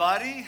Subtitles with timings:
[0.00, 0.46] everybody.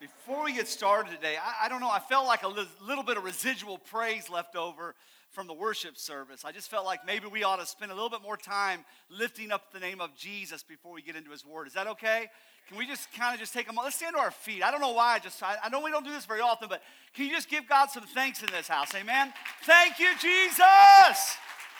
[0.00, 3.04] Before we get started today, I, I don't know, I felt like a li- little
[3.04, 4.96] bit of residual praise left over
[5.30, 6.44] from the worship service.
[6.44, 9.52] I just felt like maybe we ought to spend a little bit more time lifting
[9.52, 11.68] up the name of Jesus before we get into his word.
[11.68, 12.26] Is that okay?
[12.66, 13.84] Can we just kind of just take a moment?
[13.84, 14.64] Let's stand to our feet.
[14.64, 15.14] I don't know why.
[15.14, 16.82] I just I, I know we don't do this very often, but
[17.14, 18.92] can you just give God some thanks in this house?
[18.96, 19.32] Amen.
[19.62, 21.36] Thank you, Jesus.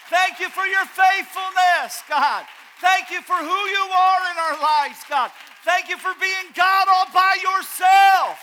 [0.08, 2.44] Thank you for your faithfulness, God.
[2.80, 5.32] Thank you for who you are in our lives, God.
[5.64, 8.38] Thank you for being God all by yourself.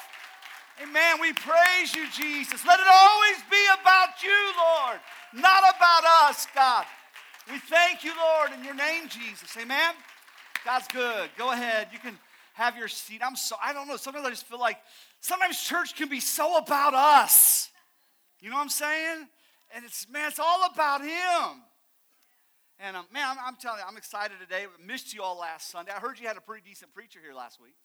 [0.82, 1.20] Amen.
[1.20, 2.66] We praise you, Jesus.
[2.66, 5.00] Let it always be about you, Lord,
[5.34, 6.86] not about us, God.
[7.52, 9.58] We thank you, Lord, in your name, Jesus.
[9.62, 9.94] Amen.
[10.64, 11.30] God's good.
[11.38, 11.90] Go ahead.
[11.92, 12.18] You can
[12.54, 13.22] have your seat.
[13.26, 13.98] I'm so, I don't know.
[13.98, 14.78] Sometimes I just feel like
[15.20, 17.70] sometimes church can be so about us.
[18.40, 19.28] You know what I'm saying?
[19.76, 21.62] And it's, man, it's all about Him.
[22.80, 24.64] And um, man, I'm, I'm, telling you, I'm excited today.
[24.64, 25.92] I missed you all last Sunday.
[25.92, 27.76] I heard you had a pretty decent preacher here last week.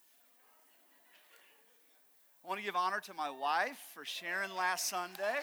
[2.44, 5.42] I want to give honor to my wife for sharing last Sunday.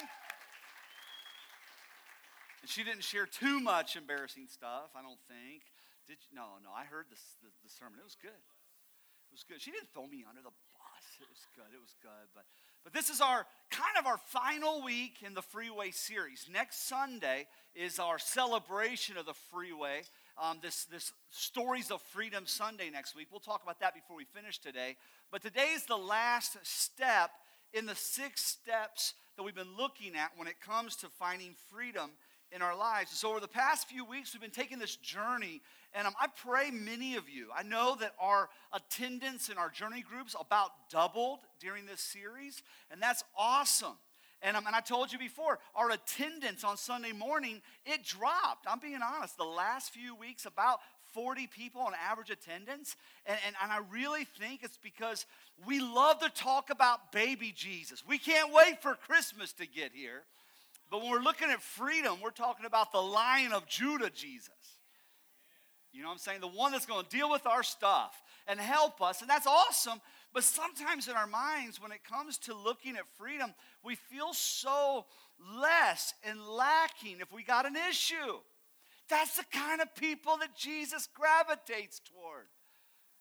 [2.61, 5.67] And she didn't share too much embarrassing stuff, I don't think.
[6.07, 6.31] Did you?
[6.31, 7.99] No, no, I heard the, the sermon.
[7.99, 8.31] It was good.
[8.31, 9.59] It was good.
[9.59, 11.05] She didn't throw me under the bus.
[11.19, 11.67] It was good.
[11.75, 12.31] It was good.
[12.31, 12.47] But
[12.83, 16.47] but this is our kind of our final week in the Freeway series.
[16.51, 20.01] Next Sunday is our celebration of the Freeway.
[20.41, 23.27] Um, this, this Stories of Freedom Sunday next week.
[23.31, 24.95] We'll talk about that before we finish today.
[25.31, 27.31] But today is the last step
[27.73, 32.11] in the six steps that we've been looking at when it comes to finding freedom
[32.51, 33.11] in our lives.
[33.11, 35.61] So, over the past few weeks, we've been taking this journey,
[35.93, 37.47] and um, I pray many of you.
[37.55, 43.01] I know that our attendance in our journey groups about doubled during this series, and
[43.01, 43.97] that's awesome.
[44.41, 48.65] And, um, and I told you before, our attendance on Sunday morning, it dropped.
[48.67, 49.37] I'm being honest.
[49.37, 50.79] The last few weeks, about
[51.13, 52.95] 40 people on average attendance.
[53.25, 55.25] And, and, and, I really think it's because
[55.65, 58.03] we love to talk about baby Jesus.
[58.07, 60.23] We can't wait for Christmas to get here.
[60.91, 64.49] But when we're looking at freedom, we're talking about the lion of Judah, Jesus.
[65.93, 66.41] You know what I'm saying?
[66.41, 69.21] The one that's going to deal with our stuff and help us.
[69.21, 70.01] And that's awesome.
[70.33, 73.53] But sometimes in our minds, when it comes to looking at freedom,
[73.83, 75.05] we feel so
[75.59, 78.39] less and lacking if we got an issue.
[79.09, 82.47] That's the kind of people that Jesus gravitates toward.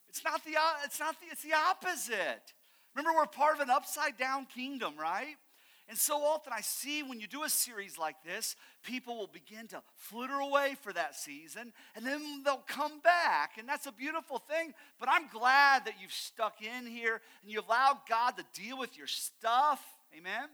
[0.08, 0.54] It's not the,
[0.84, 2.54] it's not the, it's the opposite.
[2.94, 5.36] Remember, we're part of an upside down kingdom, right?
[5.90, 9.66] And so often I see when you do a series like this, people will begin
[9.74, 13.58] to flitter away for that season and then they'll come back.
[13.58, 14.72] And that's a beautiful thing.
[15.00, 18.96] But I'm glad that you've stuck in here and you allowed God to deal with
[18.96, 19.84] your stuff.
[20.16, 20.48] Amen.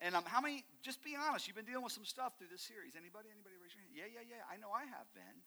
[0.00, 2.62] And um, how many, just be honest, you've been dealing with some stuff through this
[2.62, 2.94] series.
[2.98, 3.28] Anybody?
[3.30, 3.94] Anybody raise your hand?
[3.94, 4.42] Yeah, yeah, yeah.
[4.52, 5.38] I know I have been.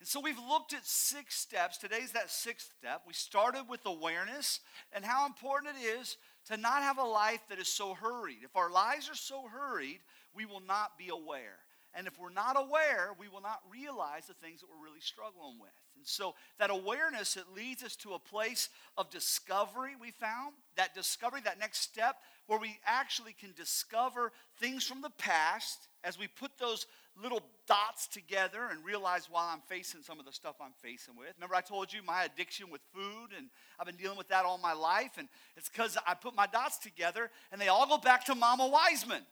[0.00, 1.76] And so we've looked at six steps.
[1.76, 3.02] Today's that sixth step.
[3.06, 4.60] We started with awareness
[4.92, 8.38] and how important it is to not have a life that is so hurried.
[8.42, 10.00] If our lives are so hurried,
[10.34, 11.58] we will not be aware.
[11.96, 15.60] And if we're not aware, we will not realize the things that we're really struggling
[15.60, 15.70] with.
[15.96, 20.54] And so that awareness, it leads us to a place of discovery, we found.
[20.76, 22.16] That discovery, that next step,
[22.48, 26.86] where we actually can discover things from the past as we put those
[27.22, 31.32] little dots together and realize while I'm facing some of the stuff I'm facing with.
[31.36, 33.48] Remember, I told you my addiction with food, and
[33.78, 36.78] I've been dealing with that all my life, and it's because I put my dots
[36.78, 39.22] together, and they all go back to Mama Wiseman.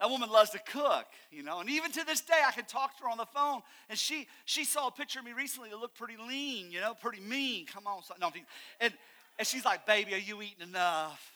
[0.00, 2.96] That woman loves to cook, you know, and even to this day, I can talk
[2.98, 5.78] to her on the phone, and she she saw a picture of me recently that
[5.78, 7.66] looked pretty lean, you know, pretty mean.
[7.66, 8.32] Come on, no,
[8.80, 8.92] and
[9.38, 11.32] and she's like, "Baby, are you eating enough?"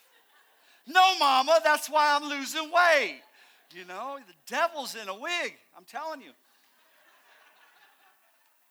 [0.84, 3.22] No, Mama, that's why I'm losing weight.
[3.74, 6.30] You know, the devil's in a wig, I'm telling you.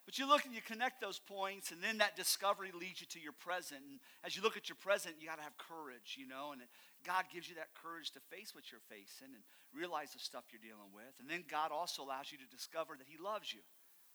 [0.06, 3.20] But you look and you connect those points, and then that discovery leads you to
[3.20, 3.82] your present.
[3.82, 6.62] And as you look at your present, you got to have courage, you know, and
[7.02, 9.42] God gives you that courage to face what you're facing and
[9.74, 11.10] realize the stuff you're dealing with.
[11.18, 13.66] And then God also allows you to discover that He loves you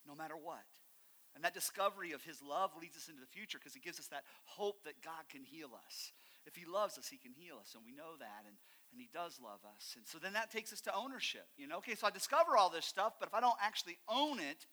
[0.07, 0.63] no matter what.
[1.35, 4.11] And that discovery of His love leads us into the future because it gives us
[4.15, 6.15] that hope that God can heal us.
[6.47, 8.47] If He loves us, He can heal us, and we know that.
[8.47, 8.55] And
[8.93, 9.95] and he does love us.
[9.97, 11.47] And so then that takes us to ownership.
[11.57, 14.39] You know, okay, so I discover all this stuff, but if I don't actually own
[14.39, 14.67] it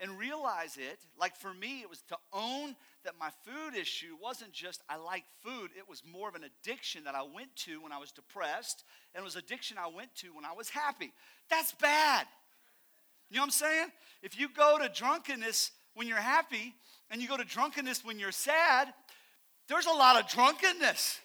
[0.00, 2.74] and realize it, like for me, it was to own
[3.04, 7.04] that my food issue wasn't just I like food, it was more of an addiction
[7.04, 8.84] that I went to when I was depressed,
[9.14, 11.12] and it was addiction I went to when I was happy.
[11.48, 12.26] That's bad.
[13.30, 13.86] You know what I'm saying?
[14.22, 16.74] If you go to drunkenness when you're happy
[17.10, 18.92] and you go to drunkenness when you're sad,
[19.68, 21.20] there's a lot of drunkenness.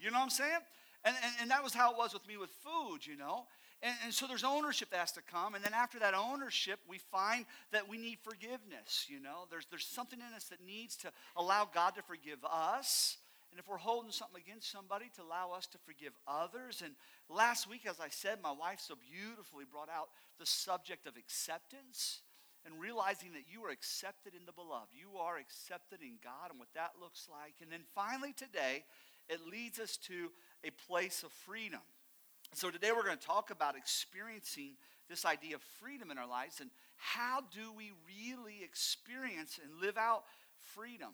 [0.00, 0.58] You know what I'm saying?
[1.04, 3.46] And, and, and that was how it was with me with food, you know.
[3.82, 5.54] And, and, so there's ownership that has to come.
[5.54, 9.46] And then after that ownership, we find that we need forgiveness, you know.
[9.50, 13.18] There's, there's something in us that needs to allow God to forgive us.
[13.52, 16.82] And if we're holding something against somebody, to allow us to forgive others.
[16.84, 16.94] And
[17.28, 20.08] last week, as I said, my wife so beautifully brought out
[20.38, 22.20] the subject of acceptance
[22.66, 24.90] and realizing that you are accepted in the beloved.
[24.92, 27.54] You are accepted in God and what that looks like.
[27.62, 28.84] And then finally, today,
[29.28, 30.30] it leads us to
[30.64, 31.80] a place of freedom.
[32.54, 34.72] So today we're going to talk about experiencing
[35.08, 39.96] this idea of freedom in our lives and how do we really experience and live
[39.96, 40.24] out
[40.74, 41.10] freedom.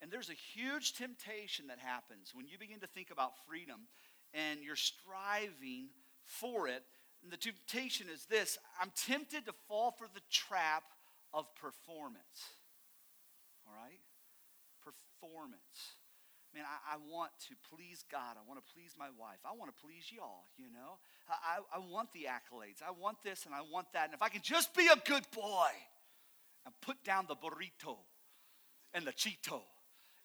[0.00, 3.88] And there's a huge temptation that happens when you begin to think about freedom
[4.34, 5.88] and you're striving
[6.24, 6.82] for it.
[7.22, 10.84] And the temptation is this I'm tempted to fall for the trap
[11.32, 12.52] of performance.
[13.66, 14.00] All right?
[14.84, 15.96] Performance
[16.56, 18.36] man, I, I, want to please God.
[18.36, 19.36] I want to please my wife.
[19.44, 20.96] I want to please y'all, you know?
[21.28, 22.80] I, I, want the accolades.
[22.80, 24.06] I want this and I want that.
[24.06, 25.68] And if I can just be a good boy
[26.64, 27.98] and put down the burrito
[28.94, 29.60] and the Cheeto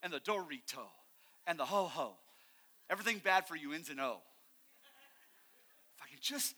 [0.01, 0.87] and the Dorito
[1.45, 2.13] and the ho ho,
[2.89, 4.19] everything bad for you ends in O.
[5.97, 6.55] If I can just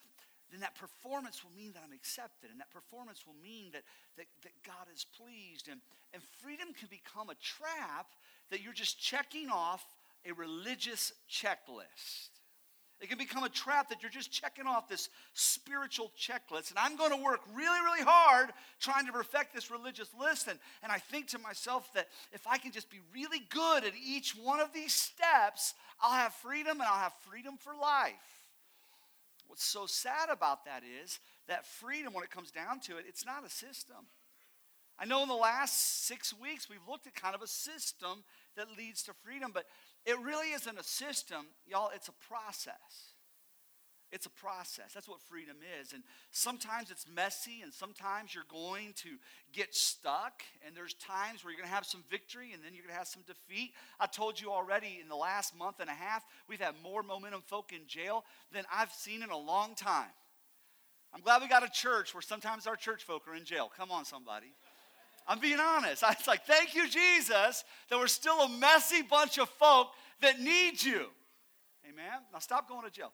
[0.53, 3.81] then that performance will mean that I'm accepted, and that performance will mean that,
[4.17, 5.67] that, that God is pleased.
[5.67, 5.81] And,
[6.13, 8.07] and freedom can become a trap
[8.51, 9.83] that you're just checking off
[10.29, 12.29] a religious checklist.
[13.01, 16.69] It can become a trap that you're just checking off this spiritual checklist.
[16.69, 20.47] And I'm going to work really, really hard trying to perfect this religious list.
[20.47, 23.91] And, and I think to myself that if I can just be really good at
[24.01, 28.13] each one of these steps, I'll have freedom and I'll have freedom for life.
[29.53, 33.23] What's so sad about that is that freedom, when it comes down to it, it's
[33.23, 34.07] not a system.
[34.97, 38.23] I know in the last six weeks we've looked at kind of a system
[38.57, 39.65] that leads to freedom, but
[40.07, 43.12] it really isn't a system, y'all, it's a process.
[44.13, 44.94] It's a process.
[44.94, 45.92] That's what freedom is.
[45.92, 49.10] And sometimes it's messy, and sometimes you're going to
[49.51, 52.83] get stuck, and there's times where you're going to have some victory, and then you're
[52.83, 53.71] going to have some defeat.
[54.00, 57.42] I told you already in the last month and a half, we've had more momentum
[57.42, 60.13] folk in jail than I've seen in a long time.
[61.12, 63.71] I'm glad we got a church where sometimes our church folk are in jail.
[63.75, 64.54] Come on, somebody.
[65.27, 66.04] I'm being honest.
[66.07, 69.88] It's like, thank you, Jesus, that we're still a messy bunch of folk
[70.21, 71.07] that need you.
[71.89, 72.21] Amen.
[72.31, 73.12] Now stop going to jail.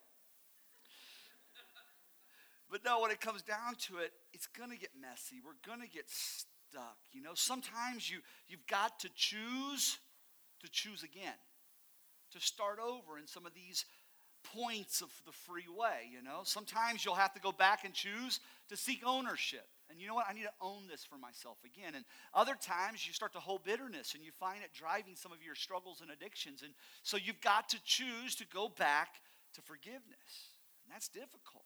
[2.69, 5.38] But no, when it comes down to it, it's going to get messy.
[5.44, 6.98] We're going to get stuck.
[7.12, 9.98] You know, sometimes you, you've got to choose
[10.62, 11.39] to choose again,
[12.31, 13.86] to start over in some of these
[14.44, 16.10] points of the free way.
[16.12, 18.39] You know, sometimes you'll have to go back and choose
[18.69, 19.68] to seek ownership.
[19.89, 20.27] And you know what?
[20.30, 21.95] I need to own this for myself again.
[21.95, 25.44] And other times you start to hold bitterness and you find it driving some of
[25.44, 26.62] your struggles and addictions.
[26.62, 29.16] And so you've got to choose to go back
[29.56, 30.54] to forgiveness.
[30.86, 31.58] And that's difficult.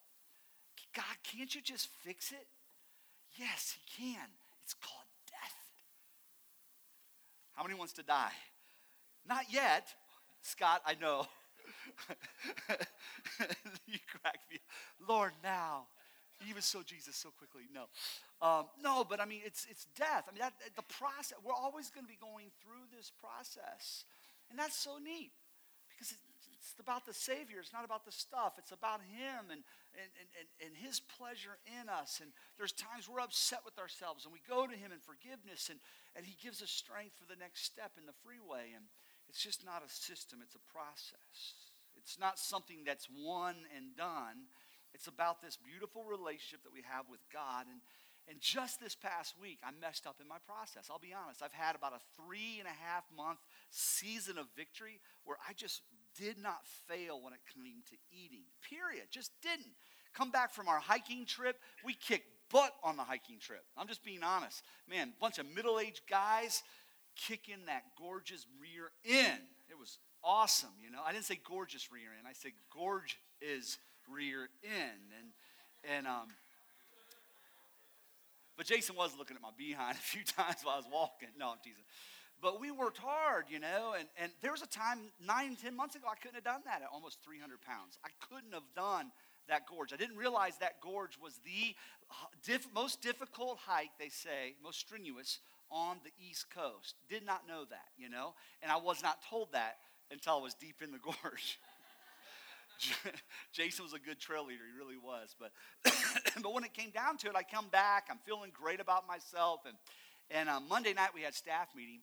[0.96, 2.48] God, can't you just fix it?
[3.38, 4.28] Yes, He can.
[4.64, 5.56] It's called death.
[7.54, 8.32] How many wants to die?
[9.28, 9.88] Not yet.
[10.42, 11.26] Scott, I know.
[13.88, 14.60] you crack me.
[15.08, 15.88] Lord, now.
[16.54, 17.64] Was so Jesus so quickly.
[17.72, 17.88] No.
[18.44, 20.28] Um, no, but I mean, it's, it's death.
[20.28, 24.04] I mean, that, the process, we're always going to be going through this process.
[24.52, 25.32] And that's so neat
[25.88, 27.64] because it's about the Savior.
[27.64, 28.60] It's not about the stuff.
[28.60, 29.64] It's about Him and,
[29.98, 32.20] and, and, and His pleasure in us.
[32.22, 35.80] And there's times we're upset with ourselves and we go to Him in forgiveness and,
[36.16, 38.74] and He gives us strength for the next step in the freeway.
[38.76, 38.86] And
[39.30, 41.74] it's just not a system, it's a process.
[41.98, 44.50] It's not something that's one and done.
[44.94, 47.66] It's about this beautiful relationship that we have with God.
[47.72, 47.82] And,
[48.30, 50.88] and just this past week, I messed up in my process.
[50.92, 51.42] I'll be honest.
[51.42, 53.40] I've had about a three and a half month
[53.72, 55.82] season of victory where I just
[56.18, 59.06] did not fail when it came to eating, period.
[59.12, 59.76] Just didn't.
[60.14, 63.64] Come back from our hiking trip, we kicked butt on the hiking trip.
[63.76, 64.64] I'm just being honest.
[64.88, 66.62] Man, bunch of middle aged guys
[67.16, 69.42] kicking that gorgeous rear end.
[69.70, 71.00] It was awesome, you know.
[71.06, 73.78] I didn't say gorgeous rear end, I said gorge is
[74.08, 75.02] rear end.
[75.20, 76.28] And, and, um,
[78.56, 81.30] but Jason was looking at my behind a few times while I was walking.
[81.38, 81.84] No, I'm teasing.
[82.44, 85.96] But we worked hard, you know, and, and there was a time nine, ten months
[85.96, 87.98] ago I couldn't have done that at almost 300 pounds.
[88.04, 89.14] I couldn't have done
[89.48, 89.94] that gorge.
[89.94, 91.74] I didn't realize that gorge was the
[92.46, 95.40] diff, most difficult hike, they say, most strenuous
[95.72, 96.96] on the East Coast.
[97.10, 99.78] Did not know that, you know, and I was not told that
[100.12, 101.60] until I was deep in the gorge.
[103.54, 104.64] Jason was a good trail leader.
[104.70, 105.34] He really was.
[105.40, 105.52] But,
[106.44, 108.08] but when it came down to it, I come back.
[108.12, 109.62] I'm feeling great about myself.
[109.66, 109.76] And,
[110.30, 112.02] and um, Monday night, we had staff meeting.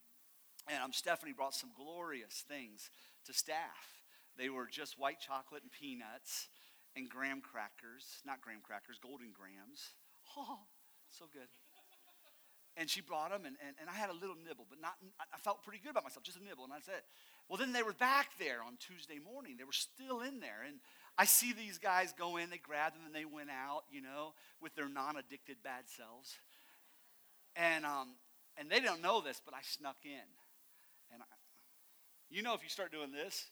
[0.70, 2.90] And um, Stephanie brought some glorious things
[3.26, 4.06] to staff
[4.38, 6.48] They were just white chocolate and peanuts
[6.96, 9.90] and graham crackers, not graham crackers, Golden Grahams.
[10.36, 10.60] Oh,
[11.10, 11.48] so good.
[12.76, 15.38] And she brought them, and, and, and I had a little nibble, but not, I
[15.38, 17.02] felt pretty good about myself, just a nibble, and that's it.
[17.48, 19.56] Well, then they were back there on Tuesday morning.
[19.58, 20.62] They were still in there.
[20.64, 20.78] And
[21.18, 24.34] I see these guys go in, they grabbed them, and they went out, you know,
[24.62, 26.38] with their non addicted bad selves.
[27.56, 28.14] And, um,
[28.56, 30.30] and they don't know this, but I snuck in.
[32.30, 33.46] You know, if you start doing this,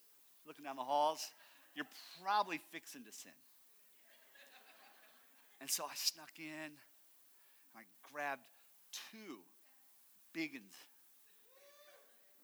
[0.46, 1.20] looking down the halls,
[1.74, 1.86] you're
[2.22, 3.32] probably fixing to sin.
[5.60, 7.82] And so I snuck in, and I
[8.12, 8.46] grabbed
[9.10, 9.38] two
[10.32, 10.72] big ones.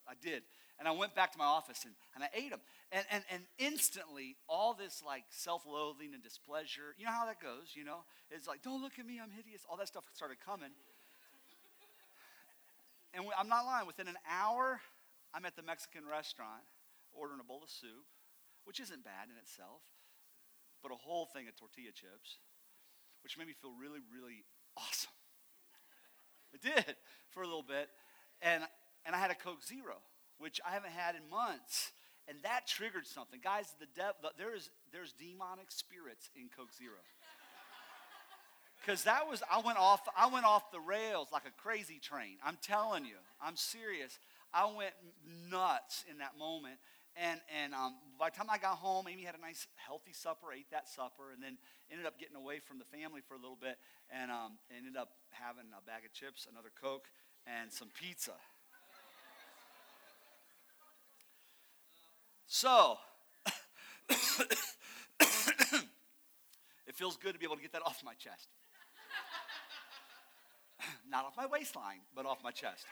[0.09, 0.43] I did.
[0.79, 2.61] And I went back to my office and, and I ate them.
[2.91, 7.41] And, and, and instantly, all this like self loathing and displeasure, you know how that
[7.41, 7.99] goes, you know?
[8.31, 9.63] It's like, don't look at me, I'm hideous.
[9.71, 10.71] All that stuff started coming.
[13.15, 14.81] And I'm not lying, within an hour,
[15.35, 16.63] I'm at the Mexican restaurant
[17.13, 18.07] ordering a bowl of soup,
[18.65, 19.83] which isn't bad in itself,
[20.83, 22.39] but a whole thing of tortilla chips,
[23.23, 24.47] which made me feel really, really
[24.79, 25.13] awesome.
[26.55, 26.97] It did
[27.31, 27.91] for a little bit.
[28.41, 28.63] And,
[29.05, 29.99] and I had a Coke Zero
[30.39, 31.93] which I haven't had in months.
[32.27, 33.41] And that triggered something.
[33.43, 36.97] Guys, the devil, there is, there's demonic spirits in Coke Zero.
[38.81, 42.37] Because that was, I went, off, I went off the rails like a crazy train.
[42.45, 44.19] I'm telling you, I'm serious.
[44.55, 44.95] I went
[45.51, 46.79] nuts in that moment.
[47.17, 50.53] And, and um, by the time I got home, Amy had a nice, healthy supper,
[50.53, 51.59] ate that supper, and then
[51.91, 53.79] ended up getting away from the family for a little bit
[54.11, 57.07] and um, ended up having a bag of chips, another Coke,
[57.47, 58.33] and some pizza.
[62.47, 62.99] So,
[63.47, 63.49] it
[66.95, 68.49] feels good to be able to get that off my chest.
[71.11, 72.87] not off my waistline, but off my chest.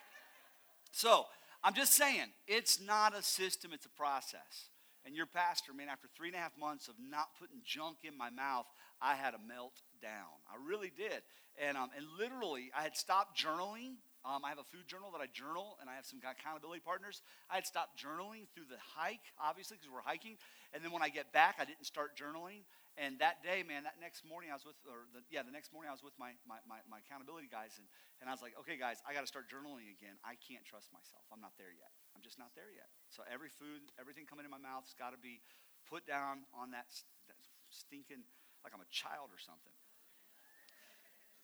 [0.91, 1.27] So,
[1.65, 4.71] I'm just saying, it's not a system, it's a process.
[5.05, 8.17] And your pastor, man, after three and a half months of not putting junk in
[8.17, 8.67] my mouth,
[9.01, 10.39] I had a meltdown.
[10.49, 11.23] I really did.
[11.61, 15.21] And, um, and literally, I had stopped journaling um, I have a food journal that
[15.21, 17.23] I journal, and I have some accountability partners.
[17.51, 20.39] I had stopped journaling through the hike, obviously, because we're hiking.
[20.73, 22.63] And then when I get back, I didn't start journaling.
[23.01, 25.73] And that day, man, that next morning I was with, or the, yeah, the next
[25.73, 27.89] morning I was with my, my, my, my accountability guys, and,
[28.21, 30.21] and I was like, okay, guys, I got to start journaling again.
[30.21, 31.25] I can't trust myself.
[31.33, 31.89] I'm not there yet.
[32.13, 32.93] I'm just not there yet.
[33.09, 35.41] So every food, everything coming in my mouth has got to be
[35.89, 36.93] put down on that,
[37.33, 37.41] that
[37.73, 38.29] stinking,
[38.61, 39.73] like I'm a child or something.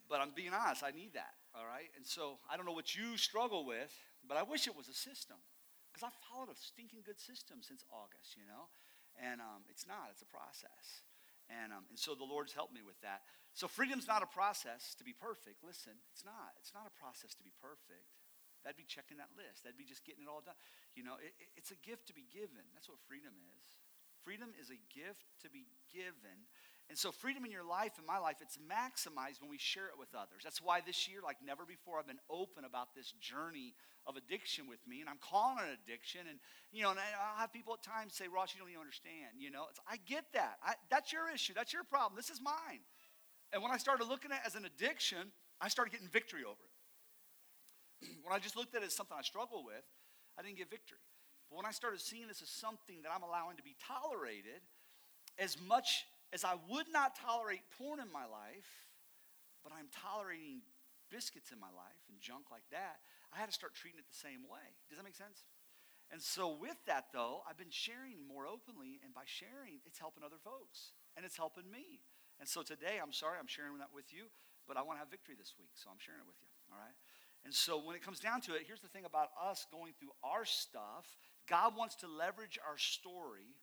[0.04, 1.88] But I'm being honest, I need that, all right?
[1.96, 3.92] And so I don't know what you struggle with,
[4.24, 5.40] but I wish it was a system.
[5.88, 8.68] Because I've followed a stinking good system since August, you know?
[9.16, 11.07] And um, it's not, it's a process.
[11.48, 13.24] And, um, and so the Lord's helped me with that.
[13.56, 15.64] So freedom's not a process to be perfect.
[15.64, 16.52] Listen, it's not.
[16.60, 18.12] It's not a process to be perfect.
[18.62, 19.64] That'd be checking that list.
[19.64, 20.58] That'd be just getting it all done.
[20.92, 22.68] You know, it, it, it's a gift to be given.
[22.76, 23.68] That's what freedom is.
[24.20, 26.50] Freedom is a gift to be given
[26.88, 29.98] and so, freedom in your life, in my life, it's maximized when we share it
[29.98, 30.40] with others.
[30.42, 33.74] That's why this year, like never before, I've been open about this journey
[34.06, 35.04] of addiction with me.
[35.04, 36.24] And I'm calling it an addiction.
[36.24, 36.40] And,
[36.72, 39.36] you know, and I'll have people at times say, Ross, you don't even understand.
[39.36, 40.56] You know, it's, I get that.
[40.64, 41.52] I, that's your issue.
[41.52, 42.16] That's your problem.
[42.16, 42.80] This is mine.
[43.52, 45.28] And when I started looking at it as an addiction,
[45.60, 48.08] I started getting victory over it.
[48.24, 49.84] when I just looked at it as something I struggle with,
[50.38, 51.04] I didn't get victory.
[51.52, 54.64] But when I started seeing this as something that I'm allowing to be tolerated,
[55.36, 58.68] as much as I would not tolerate porn in my life,
[59.64, 60.60] but I'm tolerating
[61.10, 63.00] biscuits in my life and junk like that,
[63.32, 64.64] I had to start treating it the same way.
[64.88, 65.44] Does that make sense?
[66.08, 70.24] And so, with that, though, I've been sharing more openly, and by sharing, it's helping
[70.24, 72.00] other folks, and it's helping me.
[72.40, 74.32] And so today, I'm sorry I'm sharing that with you,
[74.64, 76.80] but I want to have victory this week, so I'm sharing it with you, all
[76.80, 76.96] right?
[77.44, 80.16] And so, when it comes down to it, here's the thing about us going through
[80.24, 81.04] our stuff
[81.44, 83.56] God wants to leverage our story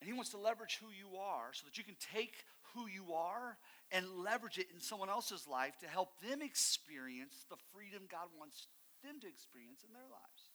[0.00, 3.12] and he wants to leverage who you are so that you can take who you
[3.14, 3.58] are
[3.90, 8.68] and leverage it in someone else's life to help them experience the freedom God wants
[9.02, 10.54] them to experience in their lives.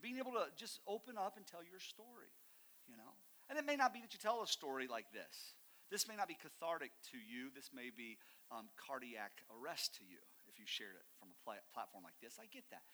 [0.00, 2.32] Being able to just open up and tell your story,
[2.86, 3.12] you know?
[3.50, 5.54] And it may not be that you tell a story like this.
[5.90, 7.48] This may not be cathartic to you.
[7.54, 8.20] This may be
[8.52, 12.36] um, cardiac arrest to you if you shared it from a pl- platform like this.
[12.36, 12.84] I get that.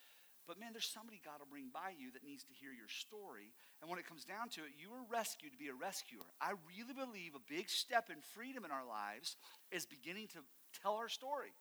[0.46, 3.52] But man, there's somebody God will bring by you that needs to hear your story.
[3.80, 6.24] And when it comes down to it, you were rescued to be a rescuer.
[6.40, 9.36] I really believe a big step in freedom in our lives
[9.72, 10.44] is beginning to
[10.82, 11.56] tell our story,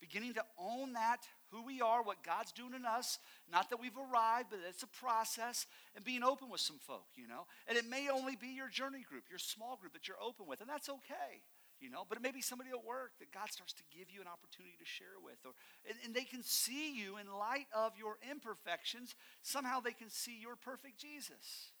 [0.00, 3.18] beginning to own that, who we are, what God's doing in us.
[3.50, 5.66] Not that we've arrived, but it's a process,
[5.96, 7.46] and being open with some folk, you know.
[7.66, 10.60] And it may only be your journey group, your small group that you're open with,
[10.60, 11.42] and that's okay
[11.80, 14.20] you know but it may be somebody at work that god starts to give you
[14.20, 15.52] an opportunity to share with or
[15.88, 20.38] and, and, they can see you in light of your imperfections somehow they can see
[20.40, 21.72] your perfect jesus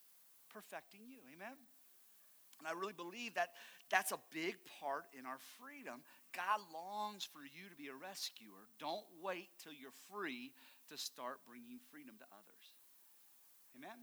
[0.48, 1.20] perfecting you.
[1.30, 1.54] Amen?
[2.58, 3.54] And I really believe that
[3.86, 6.02] that's a big part in our freedom.
[6.34, 8.66] God longs for you to be a rescuer.
[8.80, 10.50] Don't wait till you're free
[10.90, 12.66] to start bringing freedom to others.
[13.78, 14.02] Amen?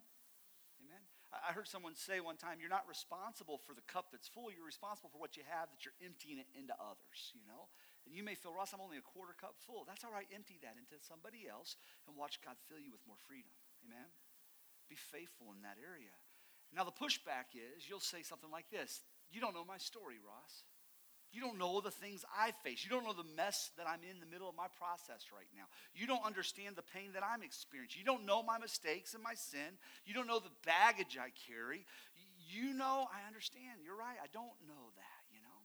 [1.44, 4.48] I heard someone say one time, you're not responsible for the cup that's full.
[4.48, 7.68] You're responsible for what you have that you're emptying it into others, you know?
[8.08, 9.84] And you may feel, Ross, I'm only a quarter cup full.
[9.84, 10.30] That's all right.
[10.32, 11.76] Empty that into somebody else
[12.08, 13.52] and watch God fill you with more freedom.
[13.84, 14.08] Amen?
[14.88, 16.14] Be faithful in that area.
[16.72, 19.02] Now, the pushback is you'll say something like this
[19.32, 20.64] You don't know my story, Ross.
[21.36, 22.88] You don't know the things I face.
[22.88, 25.68] You don't know the mess that I'm in the middle of my process right now.
[25.92, 28.00] You don't understand the pain that I'm experiencing.
[28.00, 29.76] You don't know my mistakes and my sin.
[30.08, 31.84] You don't know the baggage I carry.
[32.40, 33.84] You know, I understand.
[33.84, 34.16] You're right.
[34.16, 35.60] I don't know that, you know.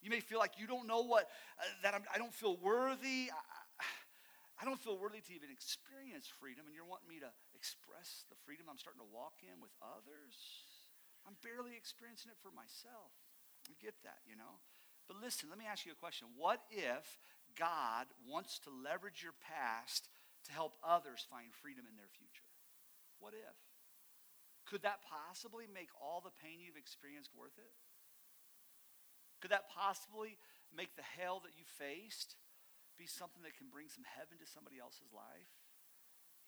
[0.00, 1.28] You may feel like you don't know what,
[1.60, 3.28] uh, that I'm, I do not feel worthy.
[3.28, 3.40] I,
[4.56, 8.38] I don't feel worthy to even experience freedom, and you're wanting me to express the
[8.48, 10.38] freedom I'm starting to walk in with others.
[11.28, 13.12] I'm barely experiencing it for myself.
[13.68, 14.62] I get that, you know.
[15.12, 16.24] But listen, let me ask you a question.
[16.40, 17.04] What if
[17.52, 20.08] God wants to leverage your past
[20.48, 22.48] to help others find freedom in their future?
[23.20, 23.56] What if?
[24.64, 27.76] Could that possibly make all the pain you've experienced worth it?
[29.44, 30.40] Could that possibly
[30.72, 32.40] make the hell that you faced
[32.96, 35.52] be something that can bring some heaven to somebody else's life?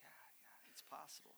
[0.01, 1.37] Yeah, yeah, it's possible.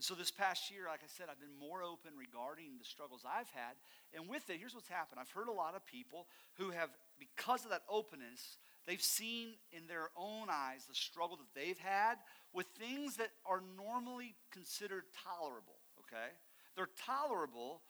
[0.00, 3.20] And so this past year, like I said, I've been more open regarding the struggles
[3.20, 3.76] I've had.
[4.16, 5.20] And with it, here's what's happened.
[5.20, 6.88] I've heard a lot of people who have,
[7.18, 12.14] because of that openness, they've seen in their own eyes the struggle that they've had
[12.54, 16.32] with things that are normally considered tolerable, okay?
[16.76, 17.82] They're tolerable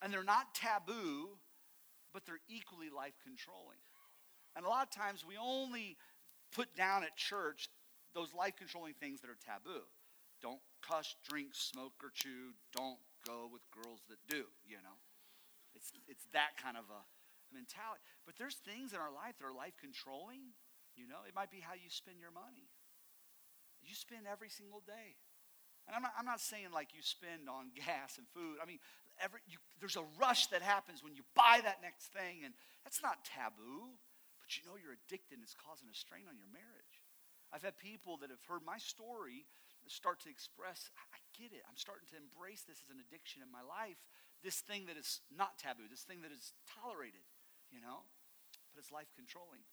[0.00, 1.28] and they're not taboo,
[2.14, 3.84] but they're equally life controlling.
[4.56, 5.98] And a lot of times we only
[6.56, 7.68] put down at church
[8.14, 9.84] those life controlling things that are taboo.
[10.40, 12.52] Don't cuss, drink, smoke, or chew.
[12.76, 14.98] Don't go with girls that do, you know.
[15.74, 17.02] It's, it's that kind of a
[17.50, 18.04] mentality.
[18.28, 20.52] But there's things in our life that are life controlling.
[20.94, 22.70] You know, it might be how you spend your money.
[23.82, 25.18] You spend every single day.
[25.88, 28.60] And I'm not, I'm not saying like you spend on gas and food.
[28.60, 28.78] I mean,
[29.20, 33.02] every, you, there's a rush that happens when you buy that next thing, and that's
[33.02, 33.96] not taboo.
[34.40, 37.00] But you know you're addicted and it's causing a strain on your marriage.
[37.48, 39.48] I've had people that have heard my story
[39.92, 41.66] start to express, I get it.
[41.66, 43.98] I'm starting to embrace this as an addiction in my life.
[44.40, 47.24] This thing that is not taboo, this thing that is tolerated,
[47.72, 48.04] you know?
[48.72, 49.64] But it's life controlling.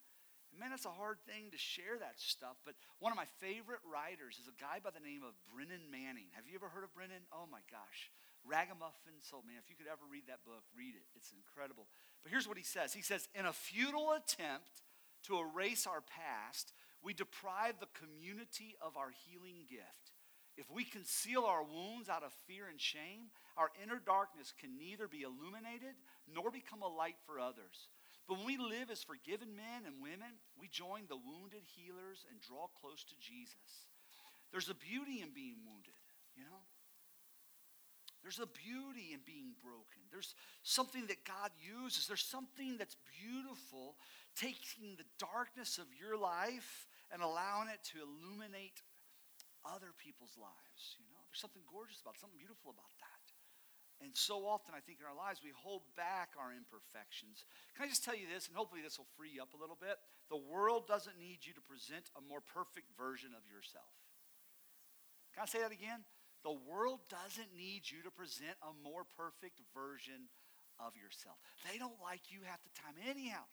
[0.52, 2.60] And man, it's a hard thing to share that stuff.
[2.68, 6.32] But one of my favorite writers is a guy by the name of Brennan Manning.
[6.36, 7.24] Have you ever heard of Brennan?
[7.32, 8.12] Oh my gosh.
[8.44, 9.48] Ragamuffin Soul.
[9.48, 11.08] Man, if you could ever read that book, read it.
[11.16, 11.88] It's incredible.
[12.24, 14.84] But here's what he says He says, In a futile attempt
[15.32, 20.14] to erase our past, we deprive the community of our healing gift.
[20.58, 25.08] If we conceal our wounds out of fear and shame, our inner darkness can neither
[25.08, 25.96] be illuminated
[26.28, 27.90] nor become a light for others.
[28.28, 32.40] But when we live as forgiven men and women, we join the wounded healers and
[32.40, 33.90] draw close to Jesus.
[34.52, 35.98] There's a beauty in being wounded,
[36.36, 36.62] you know?
[38.22, 40.06] There's a beauty in being broken.
[40.12, 42.06] There's something that God uses.
[42.06, 43.96] There's something that's beautiful
[44.36, 48.82] taking the darkness of your life and allowing it to illuminate
[49.68, 50.98] other people's lives.
[50.98, 53.26] You know, there's something gorgeous about it, something beautiful about that.
[54.02, 57.46] And so often, I think in our lives, we hold back our imperfections.
[57.78, 59.78] Can I just tell you this, and hopefully this will free you up a little
[59.78, 60.02] bit?
[60.34, 63.94] The world doesn't need you to present a more perfect version of yourself.
[65.38, 66.02] Can I say that again?
[66.42, 70.34] The world doesn't need you to present a more perfect version
[70.82, 71.38] of yourself.
[71.70, 73.46] They don't like you half the time, anyhow.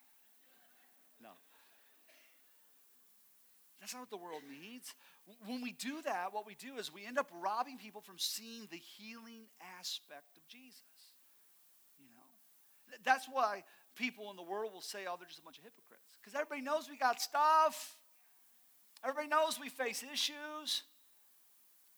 [1.21, 1.37] No.
[3.81, 4.95] That's not what the world needs.
[5.47, 8.67] When we do that, what we do is we end up robbing people from seeing
[8.71, 9.47] the healing
[9.79, 11.15] aspect of Jesus.
[11.99, 12.97] You know?
[13.05, 13.63] That's why
[13.95, 16.03] people in the world will say, oh, they're just a bunch of hypocrites.
[16.21, 17.97] Because everybody knows we got stuff.
[19.05, 20.83] Everybody knows we face issues.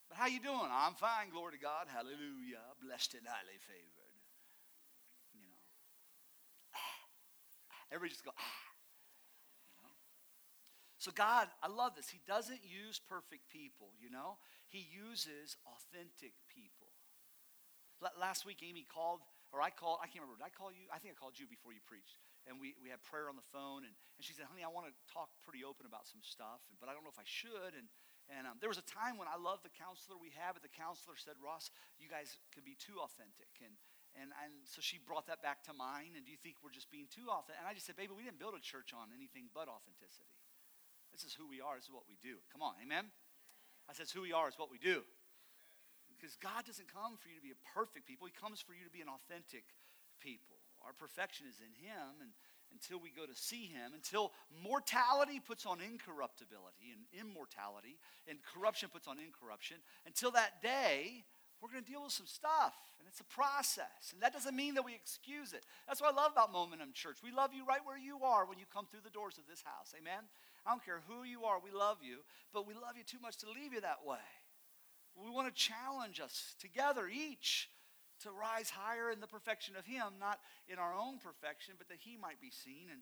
[0.08, 0.68] But how you doing?
[0.70, 1.86] I'm fine, glory to God.
[1.88, 2.60] Hallelujah.
[2.84, 4.20] Blessed and highly favored.
[5.32, 5.56] You know.
[7.92, 8.69] Everybody just go, ah.
[11.00, 12.12] So, God, I love this.
[12.12, 14.36] He doesn't use perfect people, you know,
[14.68, 16.92] He uses authentic people.
[18.20, 20.88] Last week, Amy called, or I called, I can't remember, did I call you?
[20.92, 22.20] I think I called you before you preached.
[22.44, 24.92] And we, we had prayer on the phone, and, and she said, honey, I want
[24.92, 27.72] to talk pretty open about some stuff, but I don't know if I should.
[27.76, 27.88] And,
[28.32, 30.72] and um, there was a time when I loved the counselor we have, but the
[30.72, 33.52] counselor said, Ross, you guys could be too authentic.
[33.60, 33.72] And,
[34.16, 36.16] and, and so she brought that back to mind.
[36.16, 37.60] And do you think we're just being too authentic?
[37.60, 40.39] And I just said, baby, we didn't build a church on anything but authenticity.
[41.12, 41.76] This is who we are.
[41.76, 42.38] This is what we do.
[42.52, 43.10] Come on, amen?
[43.88, 45.02] I said, who we are is what we do.
[46.14, 48.84] Because God doesn't come for you to be a perfect people, He comes for you
[48.84, 49.64] to be an authentic
[50.20, 50.60] people.
[50.84, 52.30] Our perfection is in Him, and
[52.72, 58.88] until we go to see Him, until mortality puts on incorruptibility and immortality, and corruption
[58.92, 61.24] puts on incorruption, until that day,
[61.60, 64.12] we're going to deal with some stuff, and it's a process.
[64.12, 65.64] And that doesn't mean that we excuse it.
[65.88, 67.20] That's what I love about Momentum Church.
[67.24, 69.60] We love you right where you are when you come through the doors of this
[69.60, 69.92] house.
[69.92, 70.24] Amen?
[70.66, 72.18] I don't care who you are, we love you,
[72.52, 74.22] but we love you too much to leave you that way.
[75.16, 77.68] We want to challenge us together, each,
[78.22, 81.98] to rise higher in the perfection of Him, not in our own perfection, but that
[82.00, 82.92] He might be seen.
[82.92, 83.00] And,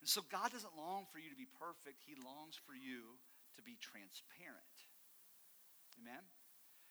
[0.00, 3.16] and so God doesn't long for you to be perfect, He longs for you
[3.56, 4.76] to be transparent.
[6.00, 6.22] Amen?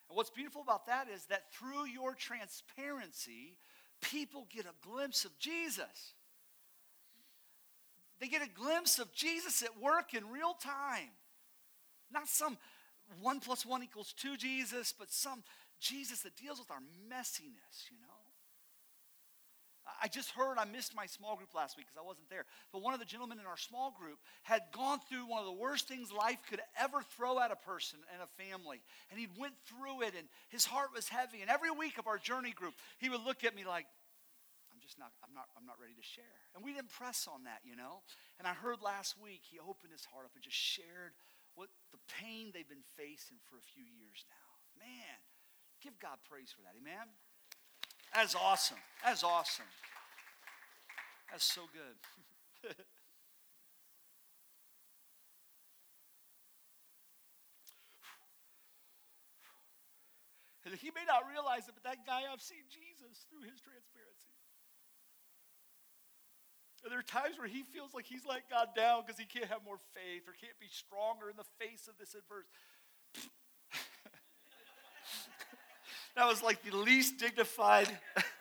[0.10, 3.58] And what's beautiful about that is that through your transparency,
[4.01, 6.13] people get a glimpse of Jesus.
[8.19, 11.12] They get a glimpse of Jesus at work in real time.
[12.12, 12.58] Not some
[13.21, 15.43] one plus one equals two Jesus, but some
[15.80, 18.08] Jesus that deals with our messiness, you know?
[20.01, 22.45] I just heard, I missed my small group last week because I wasn't there.
[22.71, 25.53] But one of the gentlemen in our small group had gone through one of the
[25.53, 28.82] worst things life could ever throw at a person and a family.
[29.10, 31.41] And he went through it and his heart was heavy.
[31.41, 33.86] And every week of our journey group, he would look at me like,
[34.88, 36.39] just not, I'm not, I'm not ready to share.
[36.56, 38.08] And we didn't press on that, you know?
[38.39, 41.12] And I heard last week he opened his heart up and just shared
[41.60, 44.47] what the pain they've been facing for a few years now.
[44.80, 45.19] Man,
[45.84, 46.80] give God praise for that.
[46.80, 47.12] Amen?
[48.15, 48.80] That's awesome.
[49.04, 49.67] That's awesome.
[51.28, 52.00] That's so good.
[60.63, 64.27] and he may not realize it, but that guy, I've seen Jesus through his transparency.
[66.89, 69.63] There are times where he feels like he's let God down because he can't have
[69.65, 72.52] more faith or can't be stronger in the face of this adversity.
[76.17, 77.88] That was like the least dignified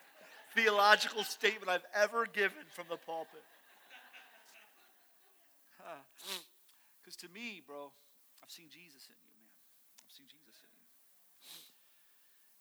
[0.55, 3.45] theological statement I've ever given from the pulpit.
[6.99, 7.93] Because to me, bro,
[8.43, 9.53] I've seen Jesus in you, man.
[10.01, 10.83] I've seen Jesus in you.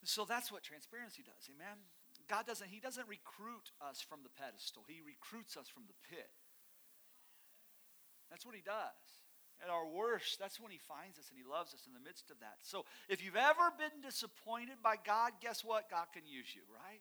[0.05, 1.81] So that's what transparency does, amen?
[2.29, 6.31] God doesn't, He doesn't recruit us from the pedestal, He recruits us from the pit.
[8.31, 9.01] That's what He does.
[9.65, 12.31] At our worst, that's when He finds us and He loves us in the midst
[12.31, 12.61] of that.
[12.63, 15.91] So if you've ever been disappointed by God, guess what?
[15.91, 17.01] God can use you, right?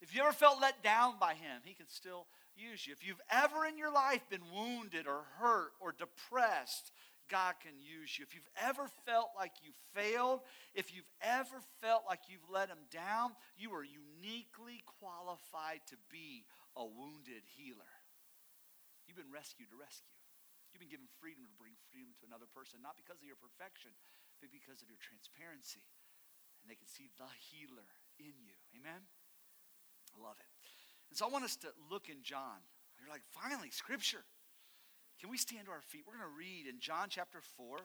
[0.00, 2.92] If you ever felt let down by Him, He can still use you.
[2.92, 6.92] If you've ever in your life been wounded or hurt or depressed,
[7.30, 8.24] God can use you.
[8.24, 12.84] If you've ever felt like you failed, if you've ever felt like you've let Him
[12.92, 16.44] down, you are uniquely qualified to be
[16.76, 17.94] a wounded healer.
[19.08, 20.16] You've been rescued to rescue.
[20.74, 23.94] You've been given freedom to bring freedom to another person, not because of your perfection,
[24.42, 25.86] but because of your transparency.
[26.60, 27.86] And they can see the healer
[28.18, 28.58] in you.
[28.74, 29.06] Amen?
[30.12, 30.50] I love it.
[31.10, 32.58] And so I want us to look in John.
[32.98, 34.26] You're like, finally, scripture.
[35.24, 36.02] Can we stand to our feet?
[36.06, 37.78] We're going to read in John chapter 4.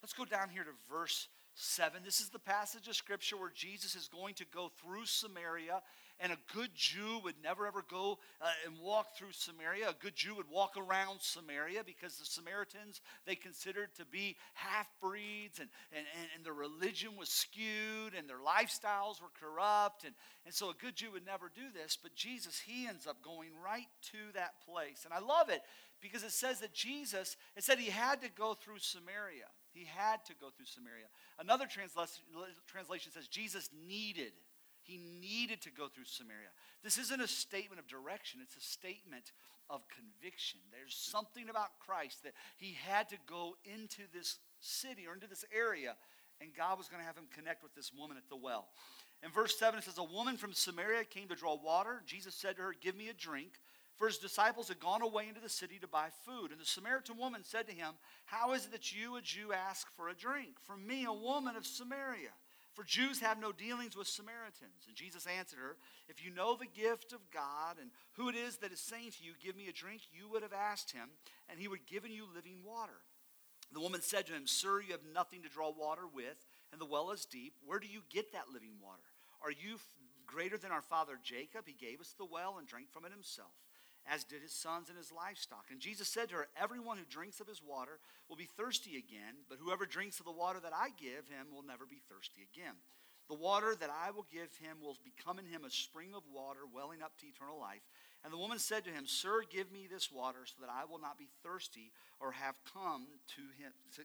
[0.00, 2.02] Let's go down here to verse 7.
[2.04, 5.82] This is the passage of scripture where Jesus is going to go through Samaria
[6.20, 9.88] and a good Jew would never ever go uh, and walk through Samaria.
[9.88, 14.86] A good Jew would walk around Samaria because the Samaritans they considered to be half
[15.00, 20.04] breeds and, and, and, their religion was skewed and their lifestyles were corrupt.
[20.04, 23.22] And, and so a good Jew would never do this, but Jesus, he ends up
[23.22, 25.04] going right to that place.
[25.04, 25.62] And I love it
[26.04, 29.48] because it says that Jesus, it said he had to go through Samaria.
[29.72, 31.06] He had to go through Samaria.
[31.40, 34.32] Another translation says Jesus needed
[34.84, 36.52] he needed to go through Samaria.
[36.82, 39.32] This isn't a statement of direction, it's a statement
[39.70, 40.60] of conviction.
[40.70, 45.44] There's something about Christ that he had to go into this city or into this
[45.56, 45.96] area,
[46.40, 48.68] and God was going to have him connect with this woman at the well.
[49.22, 52.02] In verse 7, it says, A woman from Samaria came to draw water.
[52.04, 53.52] Jesus said to her, Give me a drink.
[53.96, 56.50] For his disciples had gone away into the city to buy food.
[56.50, 59.86] And the Samaritan woman said to him, How is it that you, a Jew, ask
[59.94, 60.58] for a drink?
[60.60, 62.34] From me, a woman of Samaria.
[62.74, 64.86] For Jews have no dealings with Samaritans.
[64.88, 65.76] And Jesus answered her,
[66.08, 69.24] If you know the gift of God and who it is that is saying to
[69.24, 71.10] you, Give me a drink, you would have asked him,
[71.48, 72.98] and he would have given you living water.
[73.72, 76.86] The woman said to him, Sir, you have nothing to draw water with, and the
[76.86, 77.54] well is deep.
[77.64, 79.06] Where do you get that living water?
[79.40, 79.78] Are you
[80.26, 81.66] greater than our father Jacob?
[81.66, 83.54] He gave us the well and drank from it himself
[84.10, 85.66] as did his sons and his livestock.
[85.70, 89.44] And Jesus said to her, Everyone who drinks of his water will be thirsty again,
[89.48, 92.74] but whoever drinks of the water that I give him will never be thirsty again.
[93.28, 96.60] The water that I will give him will become in him a spring of water
[96.68, 97.80] welling up to eternal life.
[98.22, 101.00] And the woman said to him, Sir, give me this water so that I will
[101.00, 104.02] not be thirsty or have come to him to,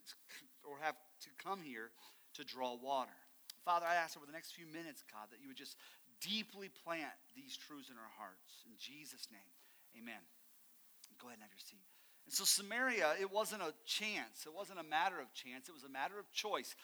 [0.63, 1.91] or have to come here
[2.35, 3.15] to draw water.
[3.63, 5.75] Father, I ask over the next few minutes, God, that you would just
[6.19, 8.63] deeply plant these truths in our hearts.
[8.67, 9.51] In Jesus' name,
[9.99, 10.23] amen.
[11.19, 11.83] Go ahead and have your seat.
[12.29, 14.45] And so, Samaria, it wasn't a chance.
[14.45, 15.67] It wasn't a matter of chance.
[15.67, 16.75] It was a matter of choice.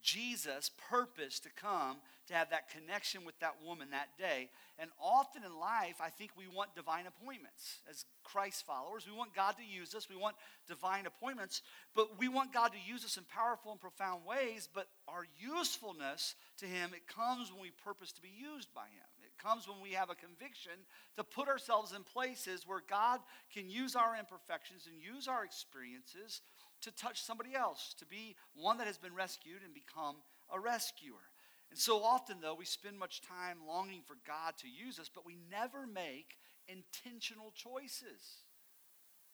[0.00, 4.48] Jesus purposed to come to have that connection with that woman that day.
[4.78, 7.80] And often in life, I think we want divine appointments.
[7.90, 10.08] As Christ followers, we want God to use us.
[10.08, 11.60] We want divine appointments,
[11.94, 14.70] but we want God to use us in powerful and profound ways.
[14.72, 19.11] But our usefulness to Him, it comes when we purpose to be used by Him
[19.42, 20.72] comes when we have a conviction
[21.16, 23.20] to put ourselves in places where God
[23.52, 26.40] can use our imperfections and use our experiences
[26.82, 30.16] to touch somebody else, to be one that has been rescued and become
[30.52, 31.22] a rescuer.
[31.70, 35.24] And so often, though, we spend much time longing for God to use us, but
[35.24, 36.36] we never make
[36.68, 38.44] intentional choices.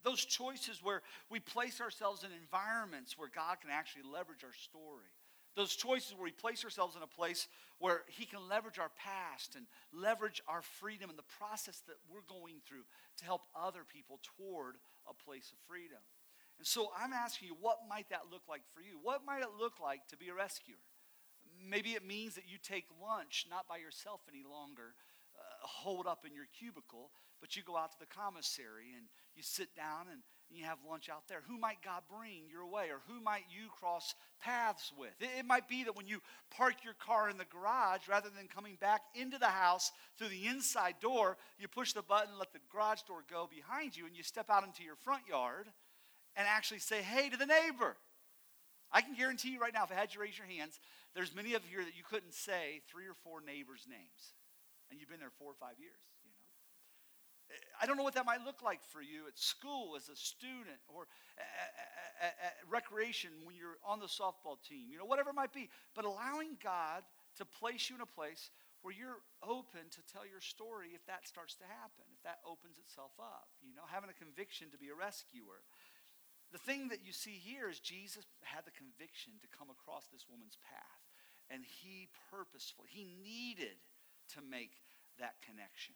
[0.05, 5.11] Those choices where we place ourselves in environments where God can actually leverage our story.
[5.59, 7.49] Those choices where we place ourselves in a place
[7.81, 12.23] where He can leverage our past and leverage our freedom and the process that we're
[12.31, 12.87] going through
[13.19, 14.77] to help other people toward
[15.11, 15.99] a place of freedom.
[16.59, 19.03] And so I'm asking you, what might that look like for you?
[19.03, 20.79] What might it look like to be a rescuer?
[21.59, 24.95] Maybe it means that you take lunch not by yourself any longer,
[25.35, 29.43] uh, holed up in your cubicle, but you go out to the commissary and you
[29.43, 31.43] sit down and and you have lunch out there.
[31.47, 35.13] Who might God bring your way, or who might you cross paths with?
[35.21, 38.49] It, it, might be that when you park your car in the garage, rather than
[38.49, 42.61] coming back into the house through the inside door, you push the button, let the
[42.73, 45.67] garage door go behind you, and you step out into your front yard
[46.37, 47.97] and actually say, hey to the neighbor.
[48.91, 50.81] I can guarantee you right now, if I had you raise your hands,
[51.15, 54.33] there's many of you here that you couldn't say three or four neighbors' names.
[54.91, 56.01] And you've been there four or five years.
[57.81, 60.83] I don't know what that might look like for you at school as a student
[60.89, 61.07] or
[62.21, 65.71] at, at, recreation when you're on the softball team, you know, whatever it might be.
[65.95, 67.07] But allowing God
[67.39, 68.51] to place you in a place
[68.83, 72.79] where you're open to tell your story if that starts to happen, if that opens
[72.79, 75.63] itself up, you know, having a conviction to be a rescuer.
[76.51, 80.27] The thing that you see here is Jesus had the conviction to come across this
[80.31, 81.03] woman's path,
[81.51, 83.77] and he purposefully, he needed
[84.35, 84.73] to make
[85.19, 85.95] that connection.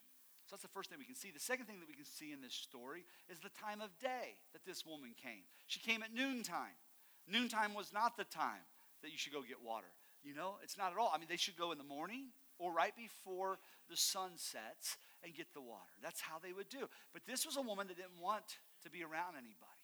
[0.53, 1.33] So that's the first thing we can see.
[1.33, 4.37] The second thing that we can see in this story is the time of day
[4.53, 5.49] that this woman came.
[5.65, 6.77] She came at noontime.
[7.25, 8.61] Noontime was not the time
[9.01, 9.89] that you should go get water.
[10.21, 11.09] You know, it's not at all.
[11.09, 15.33] I mean, they should go in the morning or right before the sun sets and
[15.33, 15.97] get the water.
[16.05, 16.85] That's how they would do.
[17.15, 19.81] But this was a woman that didn't want to be around anybody.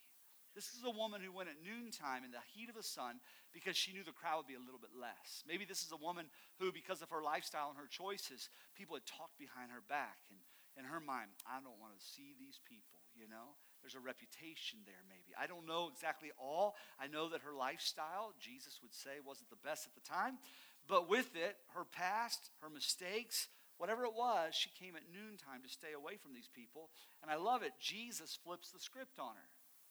[0.53, 3.17] This is a woman who went at noontime in the heat of the sun
[3.53, 5.41] because she knew the crowd would be a little bit less.
[5.49, 6.29] Maybe this is a woman
[6.61, 10.37] who, because of her lifestyle and her choices, people had talked behind her back and
[10.79, 13.59] in her mind, I don't want to see these people, you know?
[13.83, 15.35] There's a reputation there, maybe.
[15.35, 16.75] I don't know exactly all.
[16.99, 20.39] I know that her lifestyle, Jesus would say, wasn't the best at the time.
[20.87, 25.69] But with it, her past, her mistakes, whatever it was, she came at noontime to
[25.69, 26.89] stay away from these people.
[27.21, 27.71] And I love it.
[27.79, 29.49] Jesus flips the script on her.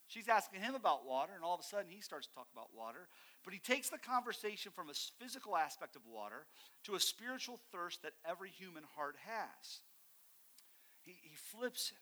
[0.09, 2.75] She's asking him about water, and all of a sudden he starts to talk about
[2.75, 3.09] water.
[3.45, 6.47] But he takes the conversation from a physical aspect of water
[6.85, 9.81] to a spiritual thirst that every human heart has.
[11.09, 11.99] He, he flips it.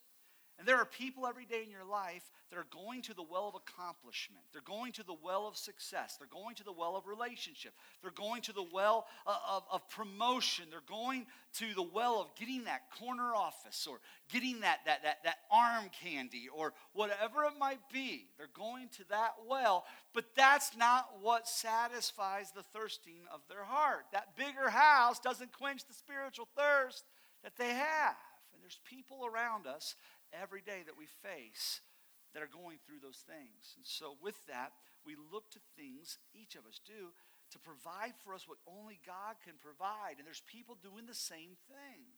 [0.59, 3.49] And there are people every day in your life that are going to the well
[3.49, 4.43] of accomplishment.
[4.53, 6.17] They're going to the well of success.
[6.19, 7.75] They're going to the well of relationship.
[8.01, 10.65] They're going to the well of, of, of, promotion.
[10.71, 11.27] They're going
[11.59, 14.01] to the well of getting that corner office or
[14.33, 18.29] getting that, that, that, that arm candy or whatever it might be.
[18.39, 24.07] They're going to that well, but that's not what satisfies the thirsting of their heart.
[24.13, 27.05] That bigger house doesn't quench the spiritual thirst
[27.45, 28.17] that they have.
[28.67, 29.95] There's people around us
[30.35, 31.87] every day that we face
[32.35, 33.79] that are going through those things.
[33.79, 34.75] And so, with that,
[35.07, 37.15] we look to things, each of us do,
[37.55, 40.19] to provide for us what only God can provide.
[40.19, 42.11] And there's people doing the same thing.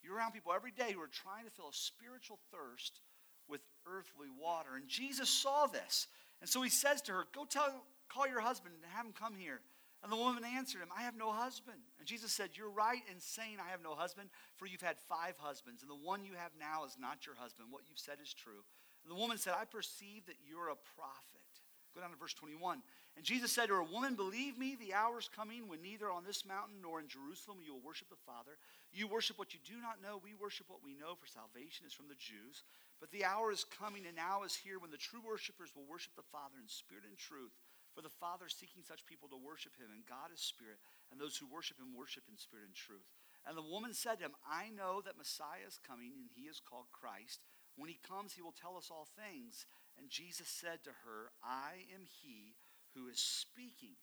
[0.00, 3.04] You're around people every day who are trying to fill a spiritual thirst
[3.44, 4.72] with earthly water.
[4.72, 6.08] And Jesus saw this.
[6.40, 9.36] And so he says to her, Go tell, call your husband and have him come
[9.36, 9.60] here.
[10.06, 11.82] And the woman answered him, I have no husband.
[11.98, 15.34] And Jesus said, You're right in saying I have no husband, for you've had five
[15.34, 17.74] husbands, and the one you have now is not your husband.
[17.74, 18.62] What you've said is true.
[19.02, 21.42] And the woman said, I perceive that you're a prophet.
[21.90, 22.86] Go down to verse 21.
[23.18, 26.22] And Jesus said to her, Woman, believe me, the hour is coming when neither on
[26.22, 28.62] this mountain nor in Jerusalem you will worship the Father.
[28.94, 30.22] You worship what you do not know.
[30.22, 32.62] We worship what we know, for salvation is from the Jews.
[33.02, 36.14] But the hour is coming, and now is here, when the true worshipers will worship
[36.14, 37.58] the Father in spirit and truth.
[37.96, 40.76] For the Father is seeking such people to worship him, and God is spirit,
[41.08, 43.08] and those who worship him worship in spirit and truth.
[43.48, 46.60] And the woman said to him, I know that Messiah is coming, and he is
[46.60, 47.40] called Christ.
[47.80, 49.64] When he comes, he will tell us all things.
[49.96, 52.60] And Jesus said to her, I am he
[52.92, 53.96] who is speaking.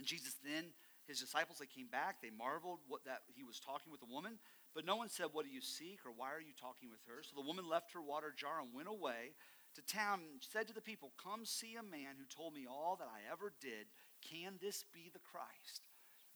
[0.00, 0.72] And Jesus then
[1.04, 2.22] his disciples, they came back.
[2.22, 4.38] They marveled what that he was talking with the woman.
[4.72, 6.00] But no one said, What do you seek?
[6.06, 7.20] or Why are you talking with her?
[7.20, 9.34] So the woman left her water jar and went away
[9.74, 12.96] to town and said to the people, Come see a man who told me all
[12.98, 13.86] that I ever did.
[14.20, 15.82] Can this be the Christ?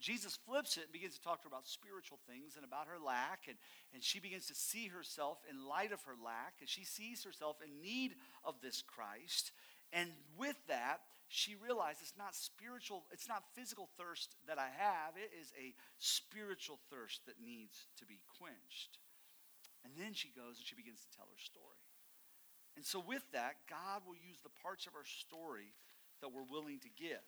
[0.01, 3.01] Jesus flips it and begins to talk to her about spiritual things and about her
[3.03, 3.49] lack.
[3.49, 3.57] And,
[3.94, 6.61] and she begins to see herself in light of her lack.
[6.61, 9.53] And she sees herself in need of this Christ.
[9.92, 15.18] And with that, she realized it's not spiritual, it's not physical thirst that I have,
[15.18, 18.99] it is a spiritual thirst that needs to be quenched.
[19.83, 21.86] And then she goes and she begins to tell her story.
[22.77, 25.73] And so, with that, God will use the parts of our story
[26.21, 27.25] that we're willing to give.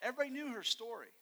[0.00, 1.12] Everybody knew her story.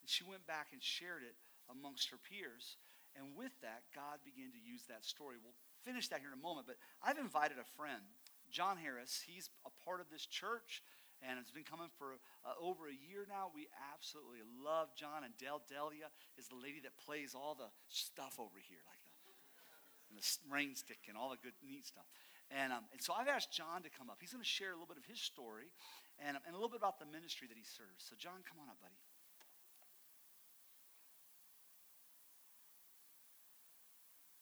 [0.00, 1.36] And she went back and shared it
[1.70, 2.76] amongst her peers.
[3.16, 5.36] And with that, God began to use that story.
[5.38, 8.02] We'll finish that here in a moment, but I've invited a friend,
[8.50, 9.22] John Harris.
[9.24, 10.82] He's a part of this church
[11.22, 13.54] and it's been coming for uh, over a year now.
[13.54, 18.42] We absolutely love John, and Del Delia is the lady that plays all the stuff
[18.42, 22.10] over here, like the, the rain stick and all the good, neat stuff.
[22.52, 24.20] And, um, and so I've asked John to come up.
[24.20, 25.72] He's going to share a little bit of his story
[26.20, 28.04] and, and a little bit about the ministry that he serves.
[28.04, 29.00] So, John, come on up, buddy.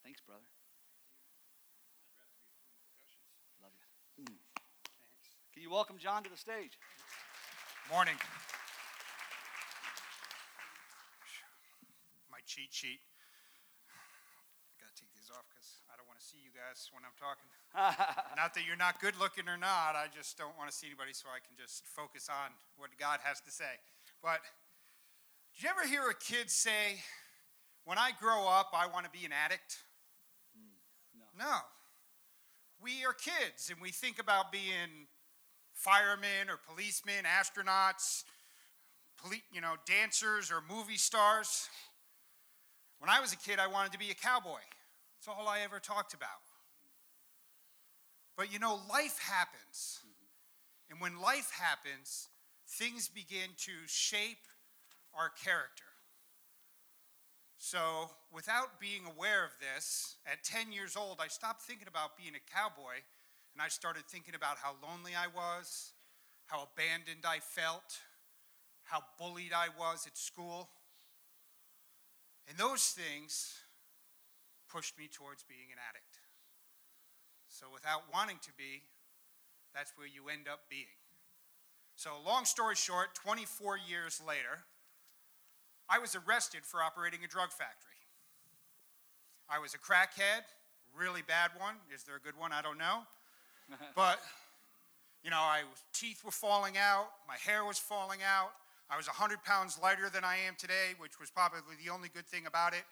[0.03, 0.43] Thanks, brother.
[3.63, 3.87] Love you.
[4.27, 4.35] Mm.
[4.43, 5.31] Thanks.
[5.55, 6.83] Can you welcome John to the stage?
[7.87, 8.19] Morning.
[12.27, 12.99] My cheat sheet.
[14.67, 17.15] I gotta take these off because I don't want to see you guys when I'm
[17.15, 17.47] talking.
[18.37, 21.15] not that you're not good looking or not, I just don't want to see anybody
[21.15, 23.79] so I can just focus on what God has to say.
[24.23, 24.43] But
[25.55, 26.99] did you ever hear a kid say,
[27.85, 29.79] When I grow up, I want to be an addict?
[30.59, 31.63] Mm, no.
[32.83, 35.07] We are kids and we think about being
[35.73, 38.25] firemen or policemen, astronauts,
[39.23, 41.69] poli- you know, dancers or movie stars.
[42.99, 44.61] When I was a kid, I wanted to be a cowboy.
[45.21, 46.49] That's all I ever talked about.
[48.39, 50.01] But you know, life happens.
[50.89, 52.29] And when life happens,
[52.67, 54.49] things begin to shape
[55.15, 55.85] our character.
[57.59, 62.33] So, without being aware of this, at 10 years old, I stopped thinking about being
[62.35, 63.05] a cowboy
[63.53, 65.93] and I started thinking about how lonely I was,
[66.47, 67.99] how abandoned I felt,
[68.85, 70.71] how bullied I was at school.
[72.49, 73.53] And those things
[74.71, 76.23] pushed me towards being an addict.
[77.49, 78.87] So, without wanting to be,
[79.75, 80.95] that's where you end up being.
[81.97, 84.65] So, long story short, 24 years later,
[85.89, 87.99] I was arrested for operating a drug factory.
[89.51, 90.47] I was a crackhead,
[90.97, 91.75] really bad one.
[91.93, 92.53] Is there a good one?
[92.53, 93.03] I don't know.
[93.97, 94.21] but,
[95.25, 98.53] you know, I, teeth were falling out, my hair was falling out.
[98.89, 102.27] I was 100 pounds lighter than I am today, which was probably the only good
[102.27, 102.83] thing about it.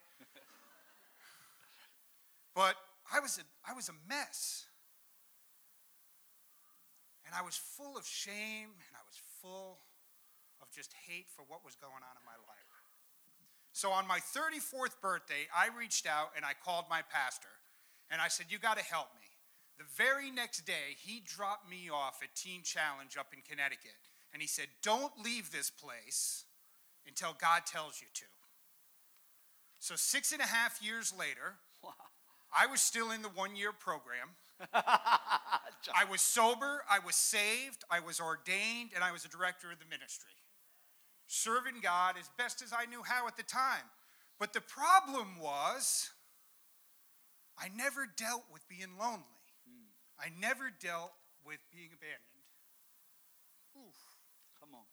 [2.59, 2.75] But
[3.15, 4.67] I was, a, I was a mess.
[7.25, 9.79] And I was full of shame and I was full
[10.61, 12.67] of just hate for what was going on in my life.
[13.71, 17.55] So on my 34th birthday, I reached out and I called my pastor
[18.11, 19.29] and I said, You got to help me.
[19.79, 24.03] The very next day, he dropped me off at Teen Challenge up in Connecticut.
[24.33, 26.45] And he said, Don't leave this place
[27.07, 28.25] until God tells you to.
[29.79, 31.63] So, six and a half years later.
[32.57, 34.37] I was still in the one year program.
[34.75, 39.79] I was sober, I was saved, I was ordained, and I was a director of
[39.79, 40.33] the ministry
[41.29, 43.85] serving God as best as I knew how at the time.
[44.41, 46.11] But the problem was,
[47.59, 49.45] I never dealt with being lonely.
[49.69, 49.93] Mm.
[50.19, 51.13] I never dealt
[51.45, 52.49] with being abandoned.
[53.77, 53.99] Oof.
[54.59, 54.89] Come on.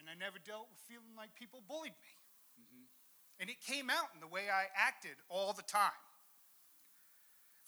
[0.00, 2.14] And I never dealt with feeling like people bullied me.
[2.58, 2.84] Mm-hmm.
[3.40, 6.02] And it came out in the way I acted all the time.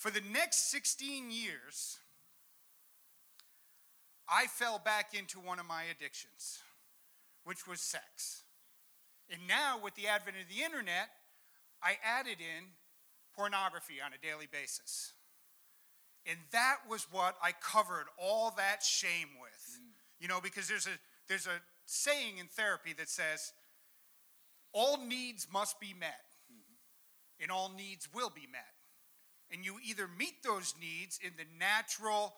[0.01, 1.99] For the next 16 years,
[4.27, 6.61] I fell back into one of my addictions
[7.45, 8.45] which was sex.
[9.31, 11.11] And now, with the advent of the internet,
[11.83, 12.65] I added in
[13.37, 15.13] pornography on a daily basis.
[16.25, 19.79] And that was what I covered all that shame with.
[19.79, 19.93] Mm.
[20.19, 20.97] You know, because there's a
[21.29, 23.53] there's a saying in therapy that says
[24.73, 26.25] all needs must be met.
[26.51, 27.43] Mm-hmm.
[27.43, 28.80] And all needs will be met.
[29.53, 32.35] And you either meet those needs in the natural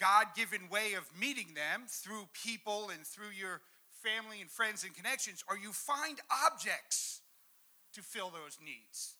[0.00, 3.60] God-given way of meeting them through people and through your
[4.02, 7.20] family and friends and connections, or you find objects
[7.94, 9.16] to fill those needs.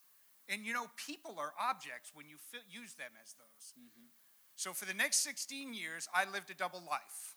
[0.48, 3.72] And you know, people are objects when you fill, use them as those.
[3.78, 4.08] Mm-hmm.
[4.56, 7.36] So for the next 16 years, I lived a double life.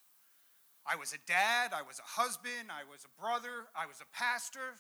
[0.86, 4.08] I was a dad, I was a husband, I was a brother, I was a
[4.16, 4.80] pastor.